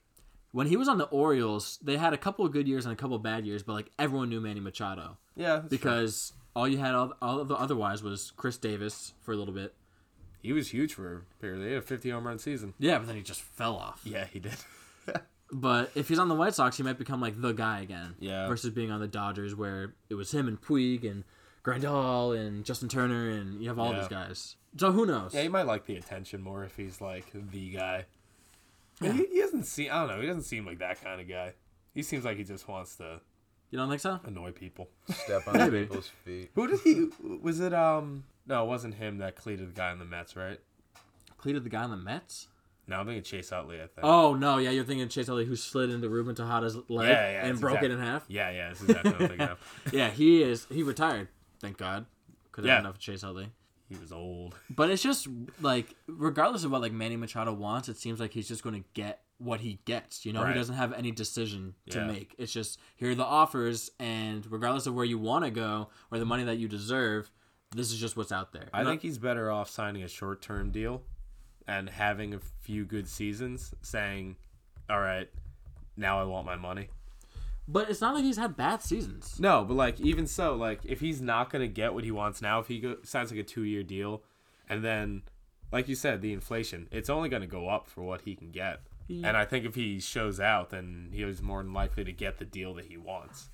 when 0.50 0.66
he 0.66 0.76
was 0.76 0.88
on 0.88 0.98
the 0.98 1.04
Orioles, 1.06 1.78
they 1.82 1.96
had 1.96 2.12
a 2.12 2.18
couple 2.18 2.44
of 2.44 2.52
good 2.52 2.66
years 2.68 2.84
and 2.86 2.92
a 2.92 2.96
couple 2.96 3.16
of 3.16 3.22
bad 3.22 3.46
years, 3.46 3.62
but 3.62 3.74
like 3.74 3.90
everyone 3.98 4.28
knew 4.30 4.40
Manny 4.40 4.60
Machado 4.60 5.18
Yeah, 5.36 5.56
that's 5.56 5.68
true. 5.68 5.68
because 5.78 6.32
all 6.56 6.66
you 6.68 6.78
had 6.78 6.94
all, 6.94 7.12
all 7.22 7.38
of 7.40 7.48
the 7.48 7.54
otherwise 7.54 8.02
was 8.02 8.32
Chris 8.36 8.56
Davis 8.58 9.12
for 9.22 9.32
a 9.32 9.36
little 9.36 9.54
bit. 9.54 9.74
he 10.42 10.52
was 10.52 10.70
huge 10.70 10.94
for 10.94 11.14
a 11.38 11.40
period. 11.40 11.62
They 11.64 11.68
had 11.74 11.82
a 11.82 11.86
50 11.86 12.10
home 12.10 12.26
run 12.26 12.38
season. 12.38 12.74
Yeah, 12.78 12.98
but 12.98 13.06
then 13.06 13.16
he 13.16 13.22
just 13.22 13.40
fell 13.42 13.76
off. 13.76 14.00
Yeah, 14.04 14.24
he 14.26 14.40
did. 14.40 14.56
But 15.54 15.90
if 15.94 16.08
he's 16.08 16.18
on 16.18 16.28
the 16.28 16.34
White 16.34 16.54
Sox, 16.54 16.78
he 16.78 16.82
might 16.82 16.96
become 16.98 17.20
like 17.20 17.40
the 17.40 17.52
guy 17.52 17.80
again. 17.80 18.14
Yeah. 18.18 18.48
Versus 18.48 18.70
being 18.70 18.90
on 18.90 19.00
the 19.00 19.06
Dodgers, 19.06 19.54
where 19.54 19.92
it 20.08 20.14
was 20.14 20.32
him 20.32 20.48
and 20.48 20.60
Puig 20.60 21.08
and 21.08 21.24
Grandal 21.62 22.34
and 22.38 22.64
Justin 22.64 22.88
Turner, 22.88 23.28
and 23.30 23.60
you 23.62 23.68
have 23.68 23.78
all 23.78 23.92
Yeah. 23.92 24.00
these 24.00 24.08
guys. 24.08 24.56
So 24.78 24.90
who 24.92 25.04
knows? 25.04 25.34
Yeah, 25.34 25.42
he 25.42 25.48
might 25.48 25.66
like 25.66 25.84
the 25.84 25.96
attention 25.96 26.40
more 26.42 26.64
if 26.64 26.76
he's 26.76 27.00
like 27.02 27.26
the 27.34 27.70
guy. 27.70 28.06
But 29.00 29.12
He, 29.12 29.26
he 29.26 29.40
doesn't 29.40 29.64
seem. 29.64 29.90
I 29.92 30.00
don't 30.00 30.08
know. 30.08 30.20
He 30.22 30.26
doesn't 30.26 30.44
seem 30.44 30.64
like 30.64 30.78
that 30.78 31.02
kind 31.04 31.20
of 31.20 31.28
guy. 31.28 31.52
He 31.92 32.02
seems 32.02 32.24
like 32.24 32.38
he 32.38 32.44
just 32.44 32.66
wants 32.66 32.96
to 32.96 33.20
You 33.70 33.78
don't 33.78 33.90
think 33.90 34.00
so? 34.00 34.20
annoy 34.24 34.52
people. 34.52 34.88
Step 35.10 35.42
on 35.46 35.54
Maybe. 35.58 35.80
people's 35.84 36.08
feet. 36.24 36.50
Who 36.54 36.66
did 36.68 36.80
he? 36.80 37.08
Was 37.42 37.60
it? 37.60 37.74
Um. 37.74 38.24
No, 38.46 38.64
it 38.64 38.66
wasn't 38.68 38.94
him 38.94 39.18
that 39.18 39.36
cleated 39.36 39.68
the 39.68 39.72
guy 39.78 39.92
in 39.92 39.98
the 39.98 40.04
Mets, 40.06 40.34
right? 40.34 40.58
Cleated 41.36 41.62
the 41.64 41.68
guy 41.70 41.82
on 41.84 41.90
the 41.90 41.96
Mets? 41.96 42.48
No, 42.88 42.96
I'm 42.96 43.06
thinking 43.06 43.22
Chase 43.22 43.52
Utley. 43.52 43.76
I 43.76 43.86
think. 43.86 44.00
Oh 44.02 44.34
no, 44.34 44.58
yeah, 44.58 44.70
you're 44.70 44.84
thinking 44.84 45.08
Chase 45.08 45.28
Utley 45.28 45.44
who 45.44 45.56
slid 45.56 45.90
into 45.90 46.08
Ruben 46.08 46.34
Tejada's 46.34 46.76
leg 46.88 47.08
Yeah, 47.08 47.30
yeah, 47.32 47.46
and 47.46 47.60
broke 47.60 47.74
exact- 47.76 47.84
it 47.86 47.90
in 47.92 47.98
half. 48.00 48.24
Yeah, 48.28 48.50
yeah, 48.50 48.68
that's 48.68 48.82
exactly 48.82 49.12
what 49.12 49.20
I'm 49.22 49.28
thinking 49.28 49.48
of. 49.48 49.82
Yeah, 49.92 50.10
he 50.10 50.42
is. 50.42 50.66
He 50.70 50.82
retired. 50.82 51.28
Thank 51.60 51.78
God. 51.78 52.06
Could 52.50 52.64
have 52.64 52.68
Yeah. 52.74 52.80
enough 52.80 52.94
of 52.96 53.00
Chase 53.00 53.22
Utley. 53.24 53.50
He 53.88 53.96
was 53.96 54.10
old. 54.12 54.54
But 54.70 54.90
it's 54.90 55.02
just 55.02 55.28
like, 55.60 55.94
regardless 56.06 56.64
of 56.64 56.70
what 56.72 56.80
like 56.80 56.92
Manny 56.92 57.16
Machado 57.16 57.52
wants, 57.52 57.88
it 57.88 57.96
seems 57.98 58.18
like 58.20 58.32
he's 58.32 58.48
just 58.48 58.62
going 58.62 58.82
to 58.82 58.88
get 58.94 59.20
what 59.38 59.60
he 59.60 59.80
gets. 59.84 60.24
You 60.26 60.32
know, 60.32 60.42
Right. 60.42 60.52
he 60.52 60.58
doesn't 60.58 60.74
have 60.76 60.92
any 60.92 61.10
decision 61.12 61.74
to 61.90 61.98
Yeah. 61.98 62.06
make. 62.06 62.34
It's 62.38 62.52
just 62.52 62.78
here 62.96 63.10
are 63.10 63.14
the 63.14 63.24
offers, 63.24 63.90
and 64.00 64.44
regardless 64.50 64.86
of 64.86 64.94
where 64.94 65.04
you 65.04 65.18
want 65.18 65.44
to 65.44 65.50
go 65.50 65.88
or 66.10 66.18
the 66.18 66.24
money 66.24 66.44
that 66.44 66.58
you 66.58 66.68
deserve, 66.68 67.30
this 67.74 67.90
is 67.92 67.98
just 67.98 68.16
what's 68.16 68.32
out 68.32 68.52
there. 68.52 68.68
I 68.72 68.80
And 68.80 68.88
think 68.88 69.02
he's 69.02 69.18
better 69.18 69.50
off 69.50 69.68
signing 69.70 70.02
a 70.02 70.08
short-term 70.08 70.70
deal 70.72 71.02
and 71.66 71.88
having 71.88 72.34
a 72.34 72.40
few 72.60 72.84
good 72.84 73.08
seasons, 73.08 73.74
saying, 73.82 74.36
"All 74.90 75.00
right, 75.00 75.28
now 75.96 76.20
I 76.20 76.24
want 76.24 76.46
my 76.46 76.56
money." 76.56 76.88
but 77.68 77.88
it's 77.88 78.00
not 78.00 78.14
like 78.14 78.24
he's 78.24 78.36
had 78.36 78.56
bad 78.56 78.82
seasons. 78.82 79.38
No, 79.38 79.64
but 79.64 79.74
like 79.74 80.00
even 80.00 80.26
so, 80.26 80.54
like 80.54 80.80
if 80.84 81.00
he's 81.00 81.20
not 81.20 81.50
gonna 81.50 81.68
get 81.68 81.94
what 81.94 82.04
he 82.04 82.10
wants 82.10 82.42
now, 82.42 82.58
if 82.58 82.68
he 82.68 82.80
go, 82.80 82.96
signs 83.02 83.30
like 83.30 83.40
a 83.40 83.44
two-year 83.44 83.82
deal, 83.82 84.22
and 84.68 84.84
then, 84.84 85.22
like 85.70 85.88
you 85.88 85.94
said, 85.94 86.20
the 86.20 86.32
inflation, 86.32 86.88
it's 86.90 87.08
only 87.08 87.28
gonna 87.28 87.46
go 87.46 87.68
up 87.68 87.86
for 87.86 88.02
what 88.02 88.22
he 88.22 88.34
can 88.34 88.50
get. 88.50 88.80
Yeah. 89.08 89.28
And 89.28 89.36
I 89.36 89.44
think 89.44 89.64
if 89.64 89.74
he 89.74 90.00
shows 90.00 90.40
out, 90.40 90.70
then 90.70 91.10
he 91.12 91.22
is 91.22 91.42
more 91.42 91.62
than 91.62 91.72
likely 91.72 92.04
to 92.04 92.12
get 92.12 92.38
the 92.38 92.44
deal 92.44 92.74
that 92.74 92.86
he 92.86 92.96
wants. 92.96 93.48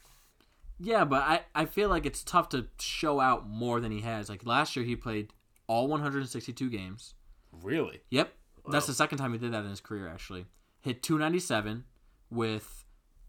Yeah, 0.81 1.05
but 1.05 1.23
I, 1.23 1.41
I 1.55 1.65
feel 1.65 1.89
like 1.89 2.07
it's 2.07 2.23
tough 2.23 2.49
to 2.51 2.67
show 2.79 3.19
out 3.19 3.49
more 3.49 3.81
than 3.81 3.91
he 3.91 4.03
has. 4.03 4.29
Like 4.29 4.47
last 4.47 4.77
year, 4.77 4.85
he 4.85 4.95
played 4.95 5.33
all 5.67 5.89
162 5.89 6.71
games. 6.71 7.15
Really? 7.53 8.01
Yep, 8.11 8.33
that's 8.71 8.87
the 8.87 8.95
second 8.95 9.19
time 9.19 9.33
he 9.33 9.39
did 9.39 9.53
that 9.53 9.65
in 9.65 9.71
his 9.71 9.81
career. 9.81 10.09
Actually, 10.09 10.47
hit 10.81 11.03
297 11.03 11.85
with 12.31 12.85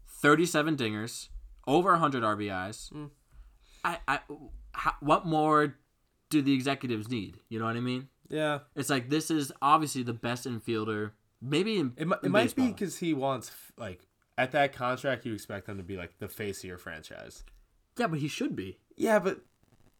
37 0.06 0.76
dingers, 0.76 1.28
over 1.66 1.90
100 1.92 2.22
RBIs. 2.22 2.92
Mm. 2.92 3.10
I, 3.84 3.98
I, 4.06 4.20
how, 4.72 4.94
what 5.00 5.24
more 5.26 5.76
do 6.28 6.42
the 6.42 6.52
executives 6.52 7.08
need? 7.08 7.38
You 7.48 7.58
know 7.58 7.64
what 7.64 7.76
I 7.76 7.80
mean? 7.80 8.08
Yeah. 8.28 8.60
It's 8.76 8.90
like 8.90 9.08
this 9.08 9.30
is 9.30 9.52
obviously 9.62 10.02
the 10.02 10.12
best 10.12 10.46
infielder, 10.46 11.12
maybe 11.40 11.78
in 11.78 11.94
It, 11.96 12.06
mi- 12.06 12.14
in 12.22 12.26
it 12.26 12.30
might 12.30 12.54
be 12.54 12.68
because 12.68 12.98
he 12.98 13.14
wants 13.14 13.50
like 13.76 14.06
at 14.38 14.52
that 14.52 14.72
contract 14.74 15.26
you 15.26 15.32
expect 15.34 15.68
him 15.68 15.78
to 15.78 15.82
be 15.82 15.96
like 15.96 16.18
the 16.18 16.28
face 16.28 16.58
of 16.58 16.64
your 16.68 16.78
franchise. 16.78 17.42
yeah, 17.98 18.06
but 18.06 18.18
he 18.20 18.28
should 18.28 18.54
be. 18.54 18.78
Yeah, 18.96 19.18
but 19.18 19.40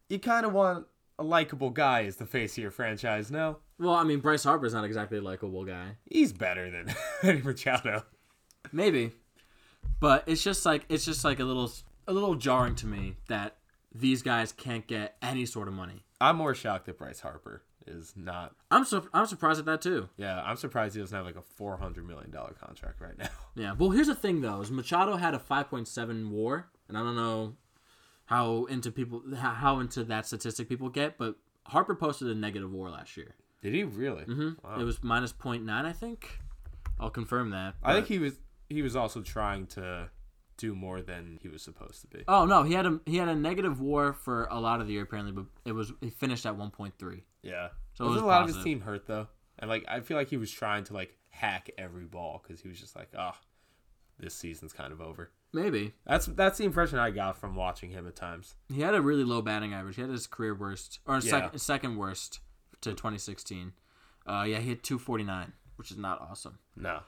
you 0.09 0.19
kind 0.19 0.45
of 0.45 0.53
want 0.53 0.85
a 1.19 1.23
likable 1.23 1.69
guy 1.71 2.03
as 2.05 2.15
the 2.17 2.25
face 2.25 2.53
of 2.53 2.61
your 2.61 2.71
franchise. 2.71 3.29
No, 3.31 3.57
Well, 3.81 3.95
I 3.95 4.03
mean, 4.03 4.19
Bryce 4.19 4.43
Harper's 4.43 4.73
not 4.73 4.85
exactly 4.85 5.17
a 5.17 5.21
likable 5.21 5.65
guy. 5.65 5.97
he's 6.05 6.31
better 6.31 6.69
than 6.69 6.93
Eddie 7.23 7.41
Machado. 7.41 8.03
Maybe, 8.71 9.11
but 9.99 10.23
it's 10.27 10.43
just 10.43 10.65
like 10.65 10.85
it's 10.87 11.03
just 11.03 11.25
like 11.25 11.39
a 11.39 11.43
little 11.43 11.69
a 12.07 12.13
little 12.13 12.35
jarring 12.35 12.75
to 12.75 12.87
me 12.87 13.15
that 13.27 13.57
these 13.93 14.21
guys 14.21 14.51
can't 14.51 14.85
get 14.87 15.17
any 15.21 15.45
sort 15.45 15.67
of 15.67 15.73
money. 15.73 16.03
I'm 16.21 16.35
more 16.37 16.53
shocked 16.53 16.85
that 16.85 16.97
Bryce 16.99 17.19
Harper 17.21 17.63
is 17.87 18.13
not. 18.15 18.53
I'm 18.69 18.85
so 18.85 19.03
I'm 19.13 19.25
surprised 19.25 19.59
at 19.59 19.65
that 19.65 19.81
too. 19.81 20.09
Yeah, 20.15 20.41
I'm 20.41 20.55
surprised 20.57 20.93
he 20.93 21.01
doesn't 21.01 21.15
have 21.15 21.25
like 21.25 21.35
a 21.35 21.41
400 21.41 22.07
million 22.07 22.29
dollar 22.29 22.53
contract 22.53 23.01
right 23.01 23.17
now. 23.17 23.29
Yeah. 23.55 23.73
Well, 23.73 23.89
here's 23.89 24.07
the 24.07 24.15
thing 24.15 24.41
though: 24.41 24.61
is 24.61 24.71
Machado 24.71 25.17
had 25.17 25.33
a 25.33 25.39
5.7 25.39 26.29
WAR, 26.29 26.67
and 26.87 26.97
I 26.97 27.01
don't 27.01 27.15
know 27.17 27.55
how 28.25 28.65
into 28.65 28.91
people 28.91 29.23
how 29.35 29.79
into 29.79 30.03
that 30.05 30.25
statistic 30.27 30.69
people 30.69 30.87
get, 30.89 31.17
but 31.17 31.35
Harper 31.65 31.95
posted 31.95 32.29
a 32.29 32.35
negative 32.35 32.71
WAR 32.71 32.89
last 32.91 33.17
year. 33.17 33.35
Did 33.61 33.73
he 33.73 33.83
really? 33.83 34.23
Mm-hmm. 34.23 34.79
It 34.79 34.83
was 34.83 35.03
minus 35.03 35.33
0.9, 35.33 35.69
I 35.69 35.93
think. 35.93 36.39
I'll 36.99 37.09
confirm 37.09 37.51
that. 37.51 37.75
I 37.83 37.93
think 37.93 38.07
he 38.07 38.19
was 38.19 38.39
he 38.69 38.81
was 38.81 38.95
also 38.95 39.21
trying 39.21 39.67
to 39.67 40.09
do 40.57 40.75
more 40.75 41.01
than 41.01 41.39
he 41.41 41.47
was 41.49 41.61
supposed 41.63 42.01
to 42.01 42.07
be. 42.07 42.23
Oh 42.27 42.45
no, 42.45 42.63
he 42.63 42.73
had 42.73 42.85
a 42.85 42.99
he 43.05 43.17
had 43.17 43.27
a 43.27 43.35
negative 43.35 43.81
WAR 43.81 44.13
for 44.13 44.45
a 44.51 44.59
lot 44.59 44.81
of 44.81 44.87
the 44.87 44.93
year 44.93 45.03
apparently, 45.03 45.31
but 45.31 45.45
it 45.65 45.71
was 45.73 45.91
he 46.01 46.09
finished 46.09 46.45
at 46.45 46.55
1.3. 46.57 47.21
Yeah. 47.41 47.69
So 47.93 48.05
was 48.07 48.21
a 48.21 48.25
lot 48.25 48.41
of 48.47 48.53
his 48.55 48.63
team 48.63 48.81
hurt 48.81 49.07
though, 49.07 49.27
and 49.59 49.69
like 49.69 49.83
I 49.87 49.99
feel 50.01 50.17
like 50.17 50.29
he 50.29 50.37
was 50.37 50.51
trying 50.51 50.83
to 50.85 50.93
like 50.93 51.17
hack 51.29 51.69
every 51.77 52.05
ball 52.05 52.41
because 52.43 52.61
he 52.61 52.69
was 52.69 52.79
just 52.79 52.95
like, 52.95 53.09
oh, 53.17 53.31
this 54.19 54.33
season's 54.35 54.73
kind 54.73 54.93
of 54.93 55.01
over. 55.01 55.31
Maybe 55.53 55.93
That's 56.05 56.27
that's 56.27 56.57
the 56.59 56.63
impression 56.65 56.99
I 56.99 57.09
got 57.11 57.37
from 57.37 57.55
watching 57.55 57.89
him 57.89 58.07
at 58.07 58.15
times. 58.15 58.55
he 58.71 58.81
had 58.81 58.93
a 58.95 59.01
really 59.01 59.23
low 59.25 59.41
batting 59.41 59.73
average. 59.73 59.95
He 59.95 60.01
had 60.01 60.11
his 60.11 60.27
career 60.27 60.55
worst 60.55 60.99
or 61.05 61.15
Yeah. 61.15 61.19
second 61.19 61.59
second 61.59 61.97
worst 61.97 62.39
to 62.81 62.91
2016. 62.91 63.73
Uh, 64.27 64.45
yeah, 64.47 64.59
he 64.59 64.69
hit 64.69 64.83
249, 64.83 65.53
which 65.77 65.91
is 65.91 65.97
not 65.97 66.21
awesome. 66.21 66.59
No. 66.75 66.99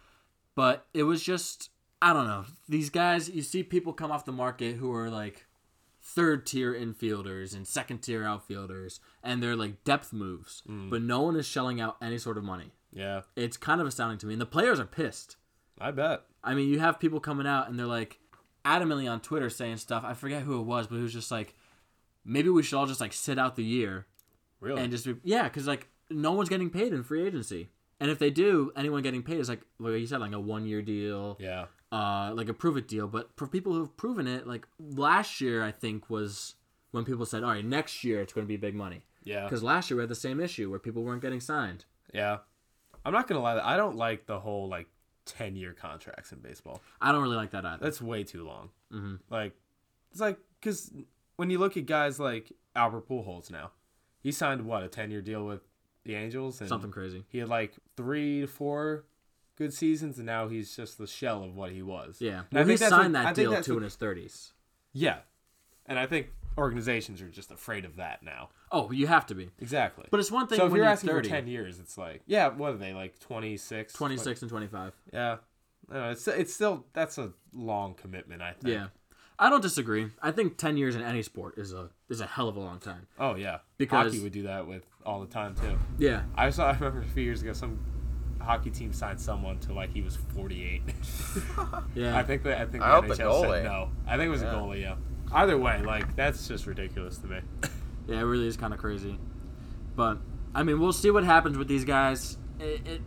But 0.55 0.85
it 0.93 1.03
was 1.03 1.23
just 1.23 1.69
I 2.01 2.11
don't 2.13 2.27
know. 2.27 2.45
These 2.67 2.89
guys, 2.89 3.29
you 3.29 3.41
see 3.41 3.63
people 3.63 3.93
come 3.93 4.11
off 4.11 4.25
the 4.25 4.31
market 4.33 4.75
who 4.75 4.93
are 4.93 5.09
like 5.09 5.45
third 6.01 6.45
tier 6.45 6.73
infielders 6.73 7.55
and 7.55 7.65
second 7.65 7.99
tier 7.99 8.25
outfielders, 8.25 8.99
and 9.23 9.41
they're 9.41 9.55
like 9.55 9.83
depth 9.85 10.11
moves, 10.11 10.61
Mm. 10.69 10.89
but 10.89 11.01
no 11.01 11.21
one 11.21 11.35
is 11.37 11.45
shelling 11.47 11.79
out 11.79 11.95
any 12.01 12.17
sort 12.17 12.37
of 12.37 12.43
money. 12.43 12.71
Yeah. 12.91 13.21
It's 13.37 13.55
kind 13.57 13.79
of 13.79 13.87
astounding 13.87 14.17
to 14.19 14.25
me, 14.27 14.33
and 14.33 14.41
the 14.41 14.45
players 14.45 14.79
are 14.81 14.85
pissed. 14.85 15.37
I 15.79 15.91
bet. 15.91 16.23
I 16.43 16.53
mean, 16.55 16.67
you 16.69 16.79
have 16.79 16.99
people 16.99 17.19
coming 17.21 17.47
out 17.47 17.69
and 17.69 17.79
they're 17.79 17.85
like 17.87 18.19
adamantly 18.65 19.09
on 19.09 19.21
Twitter 19.21 19.49
saying 19.49 19.77
stuff. 19.77 20.03
I 20.05 20.13
forget 20.13 20.43
who 20.43 20.59
it 20.59 20.63
was, 20.65 20.87
but 20.87 20.97
it 20.97 21.01
was 21.01 21.13
just 21.13 21.31
like 21.31 21.55
maybe 22.25 22.49
we 22.49 22.63
should 22.63 22.77
all 22.77 22.85
just 22.85 23.01
like 23.01 23.13
sit 23.13 23.39
out 23.39 23.55
the 23.55 23.63
year 23.63 24.05
Really. 24.63 24.81
and 24.81 24.91
just 24.91 25.05
be, 25.05 25.15
yeah, 25.23 25.43
because 25.43 25.67
like 25.67 25.89
no 26.09 26.31
one's 26.31 26.49
getting 26.49 26.69
paid 26.69 26.93
in 26.93 27.03
free 27.03 27.25
agency, 27.25 27.69
and 27.99 28.09
if 28.09 28.17
they 28.19 28.29
do, 28.29 28.71
anyone 28.75 29.01
getting 29.01 29.23
paid 29.23 29.39
is 29.39 29.49
like 29.49 29.61
like 29.79 29.93
you 29.93 30.07
said, 30.07 30.19
like 30.21 30.31
a 30.31 30.39
one 30.39 30.65
year 30.65 30.81
deal, 30.81 31.37
yeah. 31.39 31.65
uh, 31.91 32.31
like 32.33 32.49
a 32.49 32.53
prove 32.53 32.77
it 32.77 32.87
deal. 32.87 33.07
But 33.07 33.29
for 33.35 33.47
people 33.47 33.73
who've 33.73 33.95
proven 33.97 34.27
it, 34.27 34.47
like 34.47 34.65
last 34.79 35.41
year, 35.41 35.63
I 35.63 35.71
think 35.71 36.09
was 36.09 36.55
when 36.91 37.03
people 37.05 37.25
said, 37.25 37.43
all 37.43 37.51
right, 37.51 37.65
next 37.65 38.03
year 38.03 38.21
it's 38.21 38.33
going 38.33 38.45
to 38.45 38.49
be 38.49 38.57
big 38.57 38.75
money. 38.75 39.03
Yeah. 39.23 39.43
Because 39.43 39.63
last 39.63 39.89
year 39.89 39.97
we 39.97 40.03
had 40.03 40.09
the 40.09 40.15
same 40.15 40.39
issue 40.39 40.69
where 40.69 40.79
people 40.79 41.03
weren't 41.03 41.21
getting 41.21 41.39
signed. 41.39 41.85
Yeah. 42.13 42.37
I'm 43.05 43.13
not 43.13 43.27
gonna 43.27 43.41
lie. 43.41 43.59
I 43.59 43.75
don't 43.75 43.95
like 43.97 44.27
the 44.27 44.39
whole 44.39 44.69
like 44.69 44.87
10 45.25 45.55
year 45.55 45.73
contracts 45.73 46.31
in 46.31 46.39
baseball. 46.39 46.81
I 47.01 47.11
don't 47.11 47.21
really 47.21 47.35
like 47.35 47.51
that 47.51 47.65
either. 47.65 47.83
That's 47.83 48.01
way 48.01 48.23
too 48.23 48.45
long. 48.45 48.69
Mhm. 48.93 49.19
Like, 49.29 49.53
it's 50.11 50.21
like 50.21 50.37
because 50.59 50.93
when 51.35 51.49
you 51.49 51.57
look 51.57 51.75
at 51.77 51.85
guys 51.85 52.19
like 52.19 52.51
Albert 52.75 53.07
Pujols 53.09 53.51
now, 53.51 53.71
he 54.23 54.31
signed 54.31 54.65
what 54.65 54.81
a 54.83 54.87
10 54.87 55.11
year 55.11 55.21
deal 55.21 55.45
with 55.45 55.61
the 56.03 56.15
Angels 56.15 56.59
and 56.59 56.67
Something 56.69 56.91
crazy. 56.91 57.25
He 57.29 57.37
had 57.37 57.49
like 57.49 57.75
three 57.95 58.41
to 58.41 58.47
four 58.47 59.03
good 59.55 59.73
seasons, 59.73 60.17
and 60.17 60.25
now 60.25 60.47
he's 60.47 60.75
just 60.75 60.97
the 60.97 61.05
shell 61.07 61.43
of 61.43 61.55
what 61.55 61.71
he 61.71 61.81
was. 61.83 62.17
Yeah. 62.19 62.39
And 62.39 62.47
Well, 62.51 62.63
he 62.65 62.77
think 62.77 62.89
signed 62.89 63.13
what- 63.13 63.23
that 63.23 63.35
deal 63.35 63.61
too 63.61 63.73
what- 63.73 63.77
in 63.77 63.83
his 63.83 63.95
thirties. 63.95 64.53
Yeah, 64.93 65.19
and 65.85 65.97
I 65.99 66.05
think 66.07 66.27
organizations 66.57 67.21
are 67.21 67.29
just 67.29 67.51
afraid 67.51 67.83
of 67.85 67.95
that 67.97 68.21
now. 68.23 68.49
Oh, 68.71 68.91
you 68.91 69.07
have 69.07 69.25
to 69.27 69.35
be. 69.35 69.49
Exactly. 69.59 70.05
But 70.11 70.19
it's 70.19 70.31
one 70.31 70.47
thing 70.47 70.57
so 70.57 70.65
if 70.65 70.71
when 70.71 70.77
you're 70.77 70.85
you're 70.85 70.91
asking 70.91 71.09
30, 71.09 71.29
for 71.29 71.35
10 71.35 71.47
years, 71.47 71.79
it's 71.79 71.97
like, 71.97 72.21
yeah, 72.27 72.47
what 72.49 72.73
are 72.73 72.77
they 72.77 72.93
like 72.93 73.17
26? 73.19 73.93
26 73.93 74.41
and 74.43 74.49
25. 74.49 74.93
Yeah. 75.11 75.37
I 75.89 75.93
don't 75.93 76.03
know, 76.03 76.11
it's 76.11 76.27
it's 76.27 76.53
still 76.53 76.85
that's 76.93 77.17
a 77.17 77.33
long 77.53 77.93
commitment. 77.95 78.41
I 78.41 78.53
think. 78.53 78.73
Yeah. 78.75 78.87
I 79.39 79.49
don't 79.49 79.61
disagree. 79.61 80.07
I 80.21 80.31
think 80.31 80.57
10 80.57 80.77
years 80.77 80.95
in 80.95 81.01
any 81.01 81.21
sport 81.23 81.57
is 81.57 81.73
a 81.73 81.89
is 82.09 82.21
a 82.21 82.25
hell 82.25 82.47
of 82.47 82.55
a 82.55 82.59
long 82.59 82.79
time. 82.79 83.07
Oh 83.19 83.35
yeah. 83.35 83.59
Because- 83.77 84.07
hockey 84.13 84.19
would 84.23 84.31
do 84.33 84.43
that 84.43 84.67
with 84.67 84.83
all 85.05 85.19
the 85.21 85.27
time 85.27 85.55
too. 85.55 85.77
Yeah. 85.97 86.23
I 86.35 86.49
saw. 86.49 86.67
I 86.71 86.73
remember 86.73 87.01
a 87.01 87.05
few 87.05 87.23
years 87.23 87.41
ago, 87.41 87.53
some 87.53 87.79
hockey 88.39 88.69
team 88.69 88.91
signed 88.93 89.19
someone 89.19 89.57
to 89.59 89.73
like 89.73 89.91
he 89.93 90.01
was 90.01 90.15
48. 90.35 90.81
Yeah. 91.95 92.17
I 92.17 92.23
think 92.23 92.43
that 92.43 92.59
I 92.61 92.65
think 92.65 92.83
I 92.83 92.89
the 93.01 93.07
hope 93.07 93.17
NHL 93.17 93.31
goalie. 93.31 93.51
said 93.57 93.63
no. 93.65 93.89
I 94.07 94.17
think 94.17 94.27
it 94.27 94.31
was 94.31 94.41
Yeah. 94.41 94.51
a 94.51 94.55
goalie. 94.55 94.81
Yeah. 94.81 94.95
Either 95.31 95.57
way, 95.57 95.81
like 95.81 96.15
that's 96.15 96.47
just 96.47 96.65
ridiculous 96.67 97.17
to 97.19 97.27
me. 97.27 97.39
Yeah, 98.05 98.19
it 98.19 98.23
really 98.23 98.47
is 98.47 98.57
kind 98.57 98.73
of 98.73 98.79
crazy. 98.81 99.17
But 99.95 100.17
I 100.53 100.63
mean, 100.63 100.77
we'll 100.79 100.91
see 100.91 101.09
what 101.09 101.23
happens 101.23 101.57
with 101.57 101.69
these 101.69 101.85
guys. 101.85 102.37
It, 102.59 102.85
it 102.85 103.01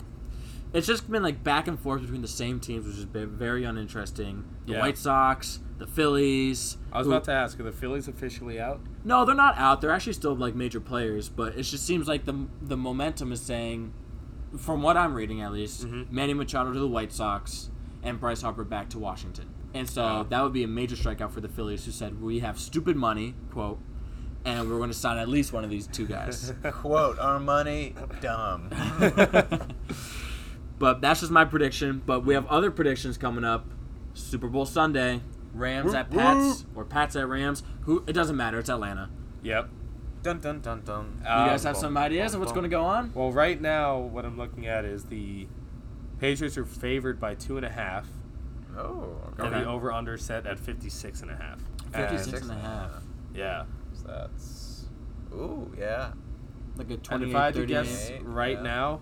it's 0.73 0.87
just 0.87 1.09
been 1.09 1.23
like 1.23 1.43
back 1.43 1.67
and 1.67 1.79
forth 1.79 2.01
between 2.01 2.21
the 2.21 2.27
same 2.27 2.59
teams, 2.59 2.85
which 2.85 2.95
has 2.95 3.05
been 3.05 3.29
very 3.29 3.63
uninteresting. 3.63 4.43
The 4.65 4.73
Yeah. 4.73 4.79
White 4.81 4.97
Sox, 4.97 5.59
the 5.77 5.87
Phillies. 5.87 6.77
I 6.91 6.97
was 6.99 7.05
who- 7.07 7.13
about 7.13 7.23
to 7.25 7.31
ask, 7.33 7.59
are 7.59 7.63
the 7.63 7.71
Phillies 7.71 8.07
officially 8.07 8.59
out? 8.59 8.81
No, 9.03 9.23
they're 9.25 9.35
not 9.35 9.57
out. 9.57 9.81
They're 9.81 9.91
actually 9.91 10.13
still 10.13 10.35
like 10.35 10.55
major 10.55 10.79
players, 10.79 11.29
but 11.29 11.55
it 11.57 11.63
just 11.63 11.85
seems 11.85 12.07
like 12.07 12.25
the 12.25 12.47
the 12.61 12.77
momentum 12.77 13.31
is 13.31 13.41
saying, 13.41 13.93
from 14.57 14.81
what 14.81 14.97
I'm 14.97 15.13
reading 15.13 15.41
at 15.41 15.51
least, 15.51 15.85
Mhm. 15.85 16.11
Manny 16.11 16.33
Machado 16.33 16.73
to 16.73 16.79
the 16.79 16.87
White 16.87 17.11
Sox 17.11 17.69
and 18.03 18.19
Bryce 18.19 18.41
Harper 18.41 18.63
back 18.63 18.89
to 18.89 18.99
Washington. 18.99 19.45
And 19.73 19.89
so 19.89 20.01
Yeah. 20.01 20.23
that 20.29 20.43
would 20.43 20.53
be 20.53 20.63
a 20.63 20.67
major 20.67 20.95
strikeout 20.95 21.31
for 21.31 21.41
the 21.41 21.49
Phillies, 21.49 21.85
who 21.85 21.91
said 21.91 22.21
we 22.21 22.39
have 22.39 22.57
stupid 22.57 22.95
money, 22.95 23.35
quote, 23.51 23.79
and 24.45 24.69
we're 24.69 24.77
going 24.77 24.89
to 24.89 24.95
sign 24.95 25.17
at 25.17 25.27
least 25.27 25.51
one 25.51 25.63
of 25.65 25.69
these 25.69 25.87
two 25.87 26.05
guys. 26.05 26.53
Quote, 26.63 27.19
our 27.19 27.37
money, 27.39 27.93
dumb. 28.21 28.69
but 30.79 31.01
that's 31.01 31.19
just 31.21 31.31
my 31.31 31.45
prediction. 31.45 32.01
But 32.05 32.25
we 32.25 32.33
have 32.33 32.45
other 32.47 32.71
predictions 32.71 33.17
coming 33.17 33.43
up. 33.43 33.65
Super 34.13 34.47
Bowl 34.47 34.65
Sunday, 34.65 35.21
Rams 35.53 35.93
at 35.93 36.09
Pats 36.09 36.65
or 36.75 36.83
Pats 36.85 37.15
at 37.15 37.27
Rams. 37.27 37.63
Who 37.81 38.03
it 38.07 38.13
doesn't 38.13 38.35
matter. 38.35 38.57
It's 38.59 38.69
Atlanta. 38.69 39.09
Yep. 39.43 39.69
dun 40.23 40.39
dun 40.39 40.59
dun 40.61 40.81
dun. 40.83 41.17
You 41.19 41.23
guys 41.25 41.63
Um, 41.65 41.69
have 41.69 41.77
some 41.77 41.97
ideas 41.97 42.33
of 42.33 42.39
what's 42.39 42.51
going 42.51 42.63
to 42.63 42.69
go 42.69 42.83
on? 42.83 43.11
Well, 43.13 43.31
right 43.31 43.61
now, 43.61 43.97
what 43.99 44.25
I'm 44.25 44.37
looking 44.37 44.65
at 44.67 44.83
is 44.85 45.05
the 45.05 45.47
Patriots 46.19 46.57
are 46.57 46.65
favored 46.65 47.19
by 47.19 47.35
two 47.35 47.55
and 47.57 47.65
a 47.65 47.69
half, 47.69 48.07
Oh, 48.75 49.17
and 49.37 49.53
the 49.53 49.65
over 49.65 49.91
under 49.93 50.17
set 50.17 50.45
at 50.47 50.59
56 50.59 51.21
and 51.21 51.31
a 51.31 51.35
half. 51.35 51.59
56 51.93 52.41
And- 52.41 52.51
and 52.51 52.59
a 52.59 52.63
half. 52.63 52.91
Yeah. 53.35 53.63
So 53.93 54.07
that's. 54.07 54.85
Ooh, 55.33 55.71
yeah. 55.77 56.11
Like 56.75 56.89
a 56.89 56.93
And 56.93 57.03
28 57.03 57.29
if 57.29 57.35
I 57.35 57.45
had 57.45 57.53
to 57.53 57.65
guess 57.67 58.11
right 58.23 58.57
yeah. 58.57 58.63
now, 58.63 59.01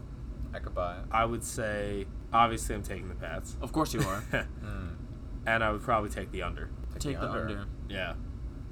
I 0.56 0.60
could 0.60 0.74
buy 0.74 0.96
it. 0.96 1.04
I 1.12 1.26
would 1.26 1.44
say 1.44 2.06
obviously 2.32 2.76
I'm 2.76 2.84
taking 2.84 3.10
the 3.10 3.16
Pats, 3.16 3.58
Of 3.62 3.74
course 3.74 3.94
you 3.94 4.02
are. 4.02 4.22
Hmm. 4.22 4.88
and 5.46 5.64
I 5.64 5.72
would 5.72 5.82
probably 5.82 6.10
take 6.10 6.32
the 6.32 6.44
under. 6.44 6.70
Take 6.98 7.20
the 7.20 7.30
under. 7.30 7.66
Yeah. 7.90 8.14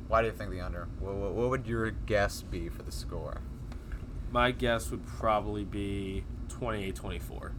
Why 0.08 0.22
do 0.22 0.28
you 0.28 0.34
think 0.34 0.52
the 0.52 0.62
under? 0.62 0.88
What, 1.00 1.16
what, 1.16 1.34
what 1.34 1.50
would 1.50 1.68
your 1.68 1.92
guess 1.92 2.42
be 2.42 2.70
for 2.70 2.84
the 2.84 2.92
score? 2.92 3.42
My 4.32 4.52
guess 4.52 4.92
would 4.92 5.06
probably 5.06 5.66
be 5.66 6.24
28-24. 6.48 7.52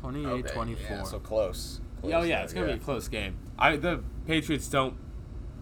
28 0.00 0.26
Okay, 0.26 0.54
24. 0.54 0.96
Yeah, 0.96 1.02
so 1.04 1.18
close. 1.18 1.80
oh 2.02 2.08
yeah, 2.08 2.20
there, 2.20 2.44
it's 2.44 2.52
gonna 2.52 2.66
be 2.66 2.72
a 2.72 2.78
close 2.78 3.08
game. 3.08 3.36
I 3.58 3.76
the 3.76 4.02
Patriots 4.26 4.68
don't. 4.68 4.96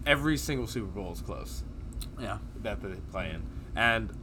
Every 0.05 0.37
single 0.37 0.65
Super 0.65 0.87
Bowl 0.87 1.11
is 1.11 1.21
close 1.21 1.63
yeah. 2.17 2.37
that 2.61 2.81
they 2.81 2.95
play 3.11 3.31
in, 3.31 3.43
and 3.75 4.13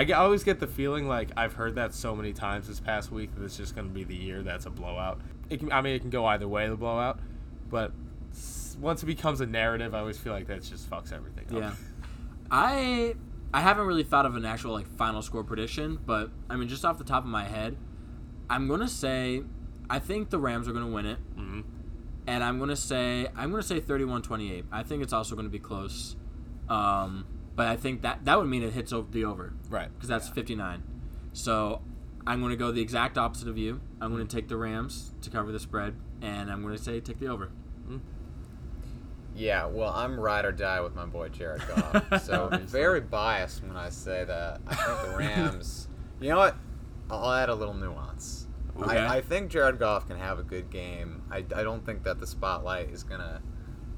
I, 0.00 0.04
get, 0.04 0.16
I 0.16 0.20
always 0.22 0.44
get 0.44 0.60
the 0.60 0.66
feeling 0.66 1.06
like 1.06 1.30
I've 1.36 1.52
heard 1.52 1.74
that 1.74 1.92
so 1.94 2.16
many 2.16 2.32
times 2.32 2.66
this 2.68 2.80
past 2.80 3.12
week 3.12 3.34
that 3.34 3.44
it's 3.44 3.56
just 3.56 3.76
gonna 3.76 3.88
be 3.90 4.02
the 4.04 4.14
year 4.16 4.42
that's 4.42 4.64
a 4.64 4.70
blowout. 4.70 5.20
It 5.50 5.58
can, 5.60 5.70
I 5.72 5.82
mean, 5.82 5.94
it 5.94 6.00
can 6.00 6.08
go 6.10 6.24
either 6.24 6.48
way, 6.48 6.68
the 6.68 6.76
blowout, 6.76 7.20
but 7.68 7.92
once 8.80 9.02
it 9.02 9.06
becomes 9.06 9.42
a 9.42 9.46
narrative, 9.46 9.94
I 9.94 9.98
always 9.98 10.16
feel 10.16 10.32
like 10.32 10.46
that 10.46 10.62
just 10.62 10.88
fucks 10.88 11.12
everything 11.12 11.44
up. 11.54 11.60
Yeah. 11.62 11.72
I 12.50 13.14
I 13.52 13.60
haven't 13.60 13.86
really 13.86 14.04
thought 14.04 14.26
of 14.26 14.36
an 14.36 14.44
actual 14.44 14.72
like 14.72 14.86
final 14.96 15.20
score 15.22 15.44
prediction, 15.44 15.98
but 16.06 16.30
I 16.48 16.56
mean 16.56 16.68
just 16.68 16.84
off 16.84 16.96
the 16.98 17.04
top 17.04 17.24
of 17.24 17.28
my 17.30 17.44
head, 17.44 17.76
I'm 18.48 18.68
gonna 18.68 18.88
say 18.88 19.42
I 19.90 19.98
think 19.98 20.30
the 20.30 20.38
Rams 20.38 20.66
are 20.66 20.72
gonna 20.72 20.88
win 20.88 21.04
it, 21.06 21.18
Mhm. 21.36 21.64
and 22.26 22.42
I'm 22.42 22.58
gonna 22.58 22.74
say 22.76 23.28
I'm 23.36 23.50
gonna 23.50 23.62
say 23.62 23.80
31-28. 23.80 24.64
I 24.72 24.82
think 24.82 25.02
it's 25.02 25.12
also 25.12 25.36
gonna 25.36 25.48
be 25.50 25.58
close, 25.58 26.16
um, 26.70 27.26
but 27.60 27.68
I 27.68 27.76
think 27.76 28.00
that 28.00 28.24
that 28.24 28.38
would 28.38 28.48
mean 28.48 28.62
it 28.62 28.72
hits 28.72 28.90
over 28.90 29.10
the 29.10 29.22
over 29.26 29.52
Right. 29.68 29.90
because 29.92 30.08
that's 30.08 30.30
59. 30.30 30.82
So 31.34 31.82
I'm 32.26 32.40
gonna 32.40 32.56
go 32.56 32.72
the 32.72 32.80
exact 32.80 33.18
opposite 33.18 33.48
of 33.48 33.58
you. 33.58 33.82
I'm 34.00 34.10
gonna 34.12 34.24
take 34.24 34.48
the 34.48 34.56
Rams 34.56 35.12
to 35.20 35.28
cover 35.28 35.52
the 35.52 35.60
spread, 35.60 35.94
and 36.22 36.50
I'm 36.50 36.62
gonna 36.62 36.78
say 36.78 37.00
take 37.00 37.18
the 37.18 37.26
over. 37.28 37.50
Hmm. 37.86 37.98
Yeah, 39.36 39.66
well, 39.66 39.90
I'm 39.90 40.18
ride 40.18 40.46
or 40.46 40.52
die 40.52 40.80
with 40.80 40.94
my 40.94 41.04
boy 41.04 41.28
Jared 41.28 41.62
Goff. 41.68 42.22
So 42.22 42.48
I'm 42.50 42.66
very 42.66 43.02
biased 43.02 43.62
when 43.62 43.76
I 43.76 43.90
say 43.90 44.24
that. 44.24 44.62
I 44.66 44.74
think 44.74 45.12
the 45.12 45.16
Rams. 45.18 45.88
you 46.18 46.30
know 46.30 46.38
what? 46.38 46.56
I'll 47.10 47.30
add 47.30 47.50
a 47.50 47.54
little 47.54 47.74
nuance. 47.74 48.46
Okay. 48.80 48.96
I, 48.96 49.16
I 49.16 49.20
think 49.20 49.50
Jared 49.50 49.78
Goff 49.78 50.08
can 50.08 50.16
have 50.18 50.38
a 50.38 50.42
good 50.42 50.70
game. 50.70 51.22
I, 51.30 51.38
I 51.54 51.62
don't 51.62 51.84
think 51.84 52.04
that 52.04 52.20
the 52.20 52.26
spotlight 52.26 52.88
is 52.90 53.02
going 53.02 53.20
to 53.20 53.42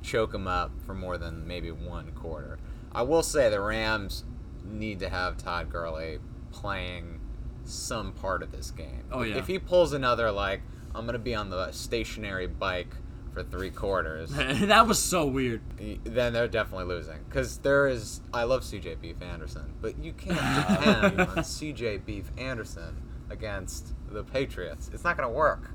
choke 0.03 0.35
him 0.35 0.48
up 0.48 0.72
for 0.85 0.94
more 0.94 1.16
than 1.18 1.46
maybe 1.46 1.70
one 1.70 2.11
quarter. 2.12 2.59
I 2.94 3.02
will 3.02 3.22
say 3.22 3.48
the 3.48 3.61
Rams 3.61 4.24
need 4.64 5.00
to 5.00 5.09
have 5.09 5.37
Todd 5.37 5.70
Gurley 5.70 6.18
playing 6.50 7.20
some 7.64 8.12
part 8.12 8.42
of 8.42 8.52
this 8.52 8.70
game. 8.70 9.05
Oh, 9.11 9.22
yeah. 9.22 9.37
If 9.37 9.46
he 9.46 9.59
pulls 9.59 9.92
another, 9.92 10.31
like, 10.31 10.62
I'm 10.94 11.05
going 11.05 11.14
to 11.14 11.18
be 11.18 11.35
on 11.35 11.50
the 11.50 11.72
stationary 11.72 12.46
bike 12.46 12.94
for 13.33 13.42
three 13.42 13.70
quarters 13.70 14.31
that 14.33 14.87
was 14.87 14.98
so 14.98 15.24
weird. 15.24 15.62
then 16.05 16.35
they're 16.35 16.48
definitely 16.48 16.85
losing. 16.85 17.18
Because 17.28 17.59
there 17.59 17.87
is, 17.88 18.20
I 18.33 18.42
love 18.44 18.62
CJ 18.62 19.00
Beef 19.00 19.22
Anderson, 19.22 19.72
but 19.81 19.98
you 19.98 20.12
can't 20.12 20.37
depend 20.68 21.20
on 21.20 21.37
CJ 21.38 22.05
Beef 22.05 22.31
Anderson 22.37 23.02
against 23.31 23.94
the 24.11 24.22
Patriots. 24.22 24.90
It's 24.92 25.05
not 25.05 25.16
going 25.16 25.28
to 25.28 25.35
work. 25.35 25.70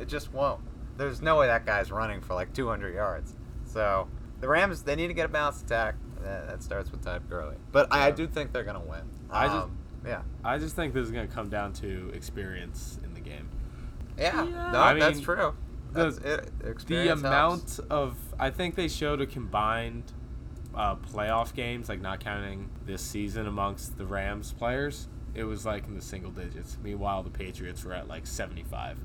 It 0.00 0.08
just 0.08 0.32
won't. 0.32 0.62
There's 0.96 1.20
no 1.20 1.36
way 1.38 1.46
that 1.46 1.66
guy's 1.66 1.90
running 1.92 2.22
for 2.22 2.34
like 2.34 2.54
200 2.54 2.94
yards. 2.94 3.34
So 3.66 4.08
the 4.40 4.48
Rams, 4.48 4.82
they 4.82 4.96
need 4.96 5.08
to 5.08 5.14
get 5.14 5.26
a 5.26 5.28
balanced 5.28 5.64
attack. 5.66 5.96
That, 6.22 6.46
that 6.48 6.62
starts 6.62 6.90
with 6.90 7.02
Todd 7.04 7.22
Gurley. 7.28 7.56
But 7.72 7.88
I, 7.92 8.08
I 8.08 8.10
do 8.10 8.26
think 8.26 8.52
they're 8.52 8.64
going 8.64 8.80
to 8.80 8.88
win. 8.88 9.02
I 9.30 9.46
just- 9.46 9.56
Um, 9.58 9.76
yeah. 10.06 10.22
I 10.44 10.58
just 10.58 10.74
think 10.76 10.94
this 10.94 11.04
is 11.04 11.10
gonna 11.12 11.26
come 11.28 11.48
down 11.48 11.72
to 11.74 12.10
experience 12.14 12.98
in 13.04 13.14
the 13.14 13.20
game. 13.20 13.48
Yeah, 14.18 14.42
Yeah. 14.44 14.72
no, 14.72 14.80
I 14.80 14.94
that's 14.98 15.16
mean, 15.16 15.24
true. 15.24 15.54
the- 15.92 16.50
it. 16.64 16.86
The 16.86 17.12
amount 17.12 17.60
helps. 17.60 17.78
of 17.78 18.16
I 18.38 18.50
think 18.50 18.74
they 18.74 18.88
showed 18.88 19.20
a 19.20 19.26
combined 19.26 20.12
uh, 20.74 20.96
playoff 20.96 21.54
games, 21.54 21.88
like 21.88 22.00
not 22.00 22.18
counting 22.20 22.70
this 22.86 23.02
season 23.02 23.46
amongst 23.46 23.96
the 23.98 24.06
Rams 24.06 24.52
players. 24.54 25.08
It 25.34 25.44
was 25.44 25.64
like 25.64 25.86
in 25.86 25.94
the 25.94 26.02
single 26.02 26.30
digits. 26.30 26.78
Meanwhile, 26.82 27.22
the 27.22 27.30
Patriots 27.30 27.84
were 27.84 27.92
at 27.92 28.08
like 28.08 28.26
75. 28.26 28.98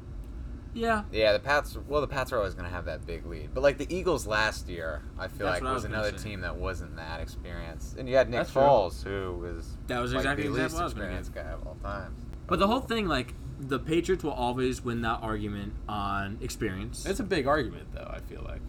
Yeah, 0.77 1.03
Yeah, 1.11 1.33
the 1.33 1.39
Pats. 1.39 1.77
Well, 1.87 2.01
the 2.01 2.07
Pats 2.07 2.31
are 2.31 2.37
always 2.37 2.53
going 2.53 2.65
to 2.65 2.71
have 2.71 2.85
that 2.85 3.05
big 3.05 3.25
lead, 3.25 3.49
but 3.53 3.63
like 3.63 3.77
the 3.77 3.87
Eagles 3.93 4.27
last 4.27 4.67
year, 4.69 5.01
I 5.17 5.27
feel 5.27 5.47
That's 5.47 5.61
like 5.61 5.63
was 5.63 5.83
was 5.83 5.85
another 5.85 6.17
say. 6.17 6.29
team 6.29 6.41
that 6.41 6.55
wasn't 6.55 6.95
that 6.97 7.19
experienced, 7.19 7.97
and 7.97 8.07
you 8.07 8.15
had 8.15 8.29
Nick 8.29 8.39
That's 8.41 8.51
true. 8.51 8.61
Foles, 8.61 9.03
who 9.03 9.37
was 9.37 9.77
That 9.87 9.99
was 9.99 10.13
like, 10.13 10.19
exactly 10.21 10.43
the 10.43 10.49
the 10.49 10.55
least 10.55 10.65
example 10.65 10.83
was 10.85 10.91
experienced 10.93 11.33
guy 11.33 11.41
of 11.41 11.65
all 11.67 11.75
time. 11.83 12.15
But 12.47 12.59
the 12.59 12.67
whole 12.67 12.79
thing, 12.79 13.07
like, 13.07 13.33
the 13.59 13.79
Patriots 13.79 14.23
will 14.23 14.31
always 14.31 14.83
win 14.83 15.01
that 15.01 15.19
argument 15.23 15.73
on 15.89 16.37
experience. 16.41 17.05
It's 17.05 17.19
a 17.19 17.23
big 17.23 17.47
argument, 17.47 17.87
though. 17.93 18.09
I 18.13 18.19
feel 18.19 18.43
like. 18.43 18.61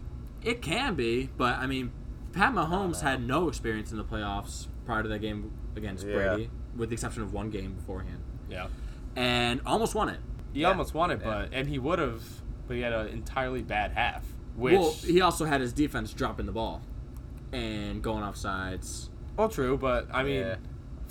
it 0.42 0.62
can 0.62 0.94
be, 0.94 1.29
but 1.37 1.55
I 1.59 1.66
mean, 1.66 1.92
Pat 2.33 2.55
Mahomes 2.55 3.01
had 3.03 3.23
no 3.27 3.49
experience 3.49 3.90
in 3.90 3.99
the 3.99 4.05
playoffs 4.05 4.68
prior 4.87 5.03
to 5.03 5.09
that 5.11 5.18
game 5.21 5.53
against 5.77 6.07
Yeah. 6.07 6.14
Brady, 6.14 6.51
with 6.77 6.88
the 6.88 6.94
exception 6.94 7.23
of 7.23 7.33
one 7.33 7.51
game 7.51 7.75
beforehand, 7.75 8.23
Yeah. 8.49 8.68
and 9.16 9.61
almost 9.66 9.94
won 9.94 10.09
it. 10.09 10.21
He 10.59 10.62
Yeah. 10.62 10.71
almost 10.71 10.92
won 10.92 11.12
it, 11.12 11.23
but 11.23 11.51
and 11.53 11.68
he 11.68 11.79
would 11.79 12.01
have, 12.01 12.21
but 12.66 12.75
he 12.75 12.83
had 12.83 12.92
an 12.92 13.07
entirely 13.07 13.62
bad 13.62 13.92
half. 13.92 14.25
Which 14.57 14.73
well, 14.73 14.90
he 14.90 15.21
also 15.21 15.44
had 15.44 15.61
his 15.61 15.73
defense 15.73 16.12
dropping 16.12 16.47
the 16.47 16.53
ball 16.53 16.83
and 17.53 18.03
going 18.03 18.25
off 18.25 18.37
sides. 18.37 19.09
well, 19.37 19.49
true, 19.49 19.79
but 19.79 20.09
I 20.12 20.25
mean, 20.25 20.40
Yeah. 20.40 20.57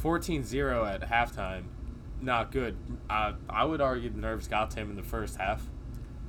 14-0 0.03 0.83
at 0.85 1.01
halftime, 1.09 1.63
not 2.21 2.51
good. 2.51 2.75
Uh, 3.09 3.33
I 3.49 3.63
would 3.63 3.79
argue 3.79 4.09
the 4.09 4.19
nerves 4.19 4.49
got 4.49 4.69
to 4.71 4.81
him 4.81 4.89
in 4.89 4.97
the 4.97 5.01
first 5.03 5.37
half. 5.37 5.63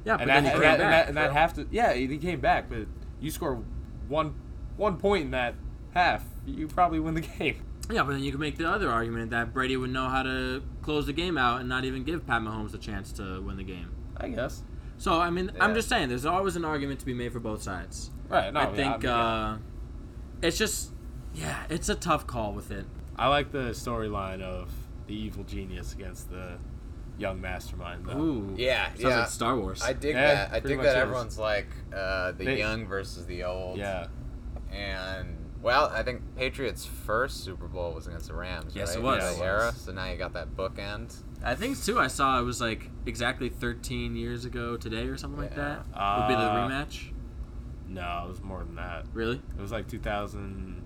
Yeah, 0.05 0.17
but 0.17 0.23
and 0.23 0.31
then 0.31 0.45
that, 0.45 0.51
he 0.51 0.55
and 0.55 0.63
that, 0.63 0.71
and 0.71 0.79
back. 0.79 0.91
that, 0.91 1.09
and 1.09 1.17
that 1.17 1.33
have 1.33 1.55
to 1.55 1.67
yeah 1.73 1.93
he 1.93 2.17
came 2.19 2.39
back 2.41 2.71
but 2.71 2.87
you 3.21 3.33
score 3.33 3.63
one 4.07 4.33
one 4.77 4.97
point 4.97 5.25
in 5.25 5.31
that 5.33 5.55
half 5.93 6.25
you 6.47 6.69
probably 6.69 7.01
win 7.01 7.15
the 7.15 7.21
game 7.39 7.61
Yeah, 7.91 8.03
but 8.03 8.13
then 8.13 8.23
you 8.23 8.31
can 8.31 8.41
make 8.41 8.59
the 8.59 8.69
other 8.69 8.91
argument 8.91 9.31
that 9.31 9.55
Brady 9.55 9.77
would 9.77 9.91
know 9.91 10.09
how 10.09 10.23
to 10.23 10.63
close 10.83 11.07
the 11.07 11.13
game 11.13 11.39
out 11.39 11.61
and 11.61 11.69
not 11.69 11.85
even 11.85 12.05
give 12.05 12.27
Pat 12.27 12.43
Mahomes 12.43 12.75
a 12.75 12.79
chance 12.79 13.13
to 13.13 13.41
win 13.41 13.57
the 13.57 13.63
game. 13.65 13.91
I 14.17 14.29
guess 14.29 14.63
So 14.99 15.21
I 15.21 15.31
mean, 15.31 15.51
I'm 15.61 15.75
just 15.75 15.89
saying, 15.89 16.09
there's 16.09 16.27
always 16.27 16.57
an 16.57 16.65
argument 16.65 17.01
to 17.01 17.07
be 17.07 17.15
made 17.15 17.33
for 17.33 17.41
both 17.41 17.63
sides. 17.63 18.11
right 18.29 18.53
no, 18.53 18.61
I 18.61 18.65
yeah, 18.65 18.75
think 18.75 18.93
mean, 19.03 19.11
yeah. 19.11 19.17
uh, 19.17 19.59
it's 20.43 20.59
just, 20.59 20.91
yeah, 21.35 21.65
it's 21.71 21.89
a 21.89 21.95
tough 21.95 22.27
call 22.27 22.53
with 22.53 22.71
it. 22.71 22.85
I 23.17 23.29
like 23.29 23.53
the 23.53 23.71
storyline 23.71 24.43
of 24.43 24.71
the 25.07 25.15
evil 25.15 25.45
genius 25.45 25.93
against 25.95 26.31
the 26.31 26.59
young 27.17 27.41
mastermind 27.41 28.05
though. 28.07 28.19
Ooh, 28.19 28.55
Yeah, 28.57 28.89
sounds 28.89 29.01
yeah. 29.03 29.19
like 29.21 29.29
Star 29.29 29.57
Wars. 29.57 29.83
I 29.83 29.93
dig 29.95 30.15
Yeah, 30.15 30.35
that. 30.35 30.53
I 30.53 30.61
dig 30.61 30.77
much 30.77 30.85
that 30.87 30.97
is. 30.97 31.03
everyone's 31.03 31.39
like 31.39 31.67
uh, 31.95 32.33
the 32.33 32.45
They- 32.45 32.59
young 32.59 32.87
versus 32.87 33.25
the 33.27 33.45
old. 33.45 33.79
yeah 33.79 34.07
And 34.71 35.37
well, 35.63 35.87
I 35.87 36.03
think 36.03 36.23
Patriots' 36.37 36.85
first 36.85 37.43
Super 37.45 37.67
Bowl 37.69 37.93
was 37.93 38.07
against 38.07 38.29
the 38.29 38.35
Rams. 38.35 38.75
Yes, 38.77 38.91
right? 38.91 38.99
it 38.99 39.03
was. 39.03 39.39
Yeah, 39.39 39.45
era. 39.45 39.73
So 39.77 39.93
now 39.93 40.07
you 40.11 40.17
got 40.17 40.33
that 40.35 40.57
bookend. 40.57 41.17
I 41.43 41.55
think 41.55 41.83
too. 41.83 41.99
I 41.99 42.07
saw 42.09 42.39
it 42.41 42.43
was 42.45 42.61
like 42.61 42.91
exactly 43.07 43.49
13 43.49 44.17
years 44.17 44.45
ago 44.45 44.77
today 44.77 45.07
or 45.07 45.17
something 45.17 45.41
like 45.41 45.51
Yeah. 45.57 45.83
that. 45.93 46.19
Would 46.21 46.29
be 46.29 46.35
the 46.35 46.41
Uh, 46.51 46.69
rematch. 46.69 47.13
no 47.89 48.25
it 48.27 48.29
was 48.29 48.43
more 48.43 48.59
than 48.65 48.75
that 48.75 49.07
Really? 49.15 49.41
it 49.57 49.61
was 49.61 49.73
like 49.73 49.89
2000 49.89 50.83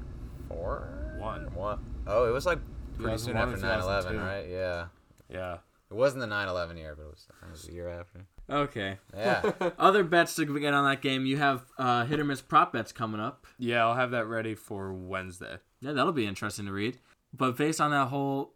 Four. 0.48 1.14
One. 1.18 1.46
What? 1.54 1.78
Oh, 2.06 2.28
it 2.28 2.30
was 2.32 2.44
like 2.46 2.58
pretty 2.98 3.16
soon 3.18 3.36
after 3.36 3.54
or 3.54 3.58
9/11, 3.58 4.18
right? 4.20 4.46
Yeah. 4.48 4.86
yeah 5.30 5.58
It 5.90 5.94
wasn't 5.94 6.20
the 6.20 6.26
9/11 6.26 6.76
year, 6.76 6.94
but 6.96 7.04
it 7.04 7.10
was, 7.10 7.26
it 7.42 7.50
was 7.50 7.62
the 7.64 7.72
year 7.72 7.88
after. 7.88 8.26
Okay. 8.50 8.98
Yeah. 9.16 9.52
Other 9.78 10.04
bets 10.04 10.34
to 10.36 10.44
get 10.60 10.74
on 10.74 10.84
that 10.90 11.00
game. 11.00 11.24
You 11.26 11.36
have 11.38 11.64
uh, 11.78 12.04
hit 12.04 12.20
or 12.20 12.24
miss 12.24 12.40
prop 12.42 12.72
bets 12.72 12.92
coming 12.92 13.20
up. 13.20 13.46
yeah 13.58 13.84
I'll 13.84 13.94
have 13.94 14.10
that 14.10 14.26
ready 14.26 14.54
for 14.54 14.92
Wednesday 14.92 15.56
Yeah, 15.80 15.92
that'll 15.92 16.12
be 16.12 16.26
interesting 16.26 16.66
to 16.66 16.72
read. 16.72 16.98
But 17.34 17.56
based 17.56 17.80
on 17.80 17.90
that 17.92 18.08
whole 18.08 18.52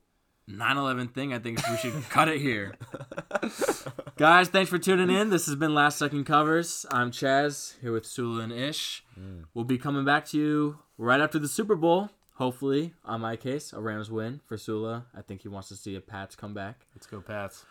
9/11 0.50 1.12
thing, 1.14 1.32
I 1.32 1.38
think 1.38 1.60
we 1.68 1.76
should 1.78 1.94
cut 2.10 2.28
it 2.28 2.40
here. 2.40 2.74
Guys, 4.16 4.48
thanks 4.48 4.70
for 4.70 4.78
tuning 4.78 5.10
in. 5.10 5.30
This 5.30 5.46
has 5.46 5.56
been 5.56 5.74
Last 5.74 5.98
Second 5.98 6.24
Covers. 6.24 6.86
I'm 6.90 7.10
Chaz 7.10 7.74
here 7.80 7.92
with 7.92 8.06
Sula 8.06 8.42
and 8.44 8.52
Ish. 8.52 9.04
We'll 9.54 9.64
be 9.64 9.78
coming 9.78 10.04
back 10.04 10.24
to 10.26 10.38
you 10.38 10.78
right 10.98 11.20
after 11.20 11.38
the 11.38 11.48
Super 11.48 11.74
Bowl. 11.74 12.10
Hopefully, 12.36 12.92
on 13.04 13.22
my 13.22 13.34
case, 13.36 13.72
a 13.72 13.80
Rams 13.80 14.10
win 14.10 14.40
for 14.44 14.58
Sula. 14.58 15.06
I 15.16 15.22
think 15.22 15.40
he 15.42 15.48
wants 15.48 15.68
to 15.68 15.76
see 15.76 15.96
a 15.96 16.00
Pats 16.00 16.36
come 16.36 16.52
back. 16.52 16.86
let's 16.94 17.06
go 17.06 17.20
Pats 17.20 17.64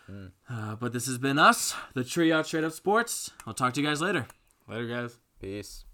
Uh, 0.50 0.74
but 0.76 0.92
this 0.92 1.06
has 1.06 1.18
been 1.18 1.38
us, 1.38 1.74
the 1.94 2.02
Trio 2.04 2.42
Straight 2.42 2.64
Up 2.64 2.72
Sports. 2.72 3.30
I'll 3.46 3.54
talk 3.54 3.72
to 3.74 3.80
you 3.80 3.86
guys 3.86 4.00
later. 4.00 4.26
later 4.68 4.86
guys 4.86 5.18
Peace. 5.40 5.85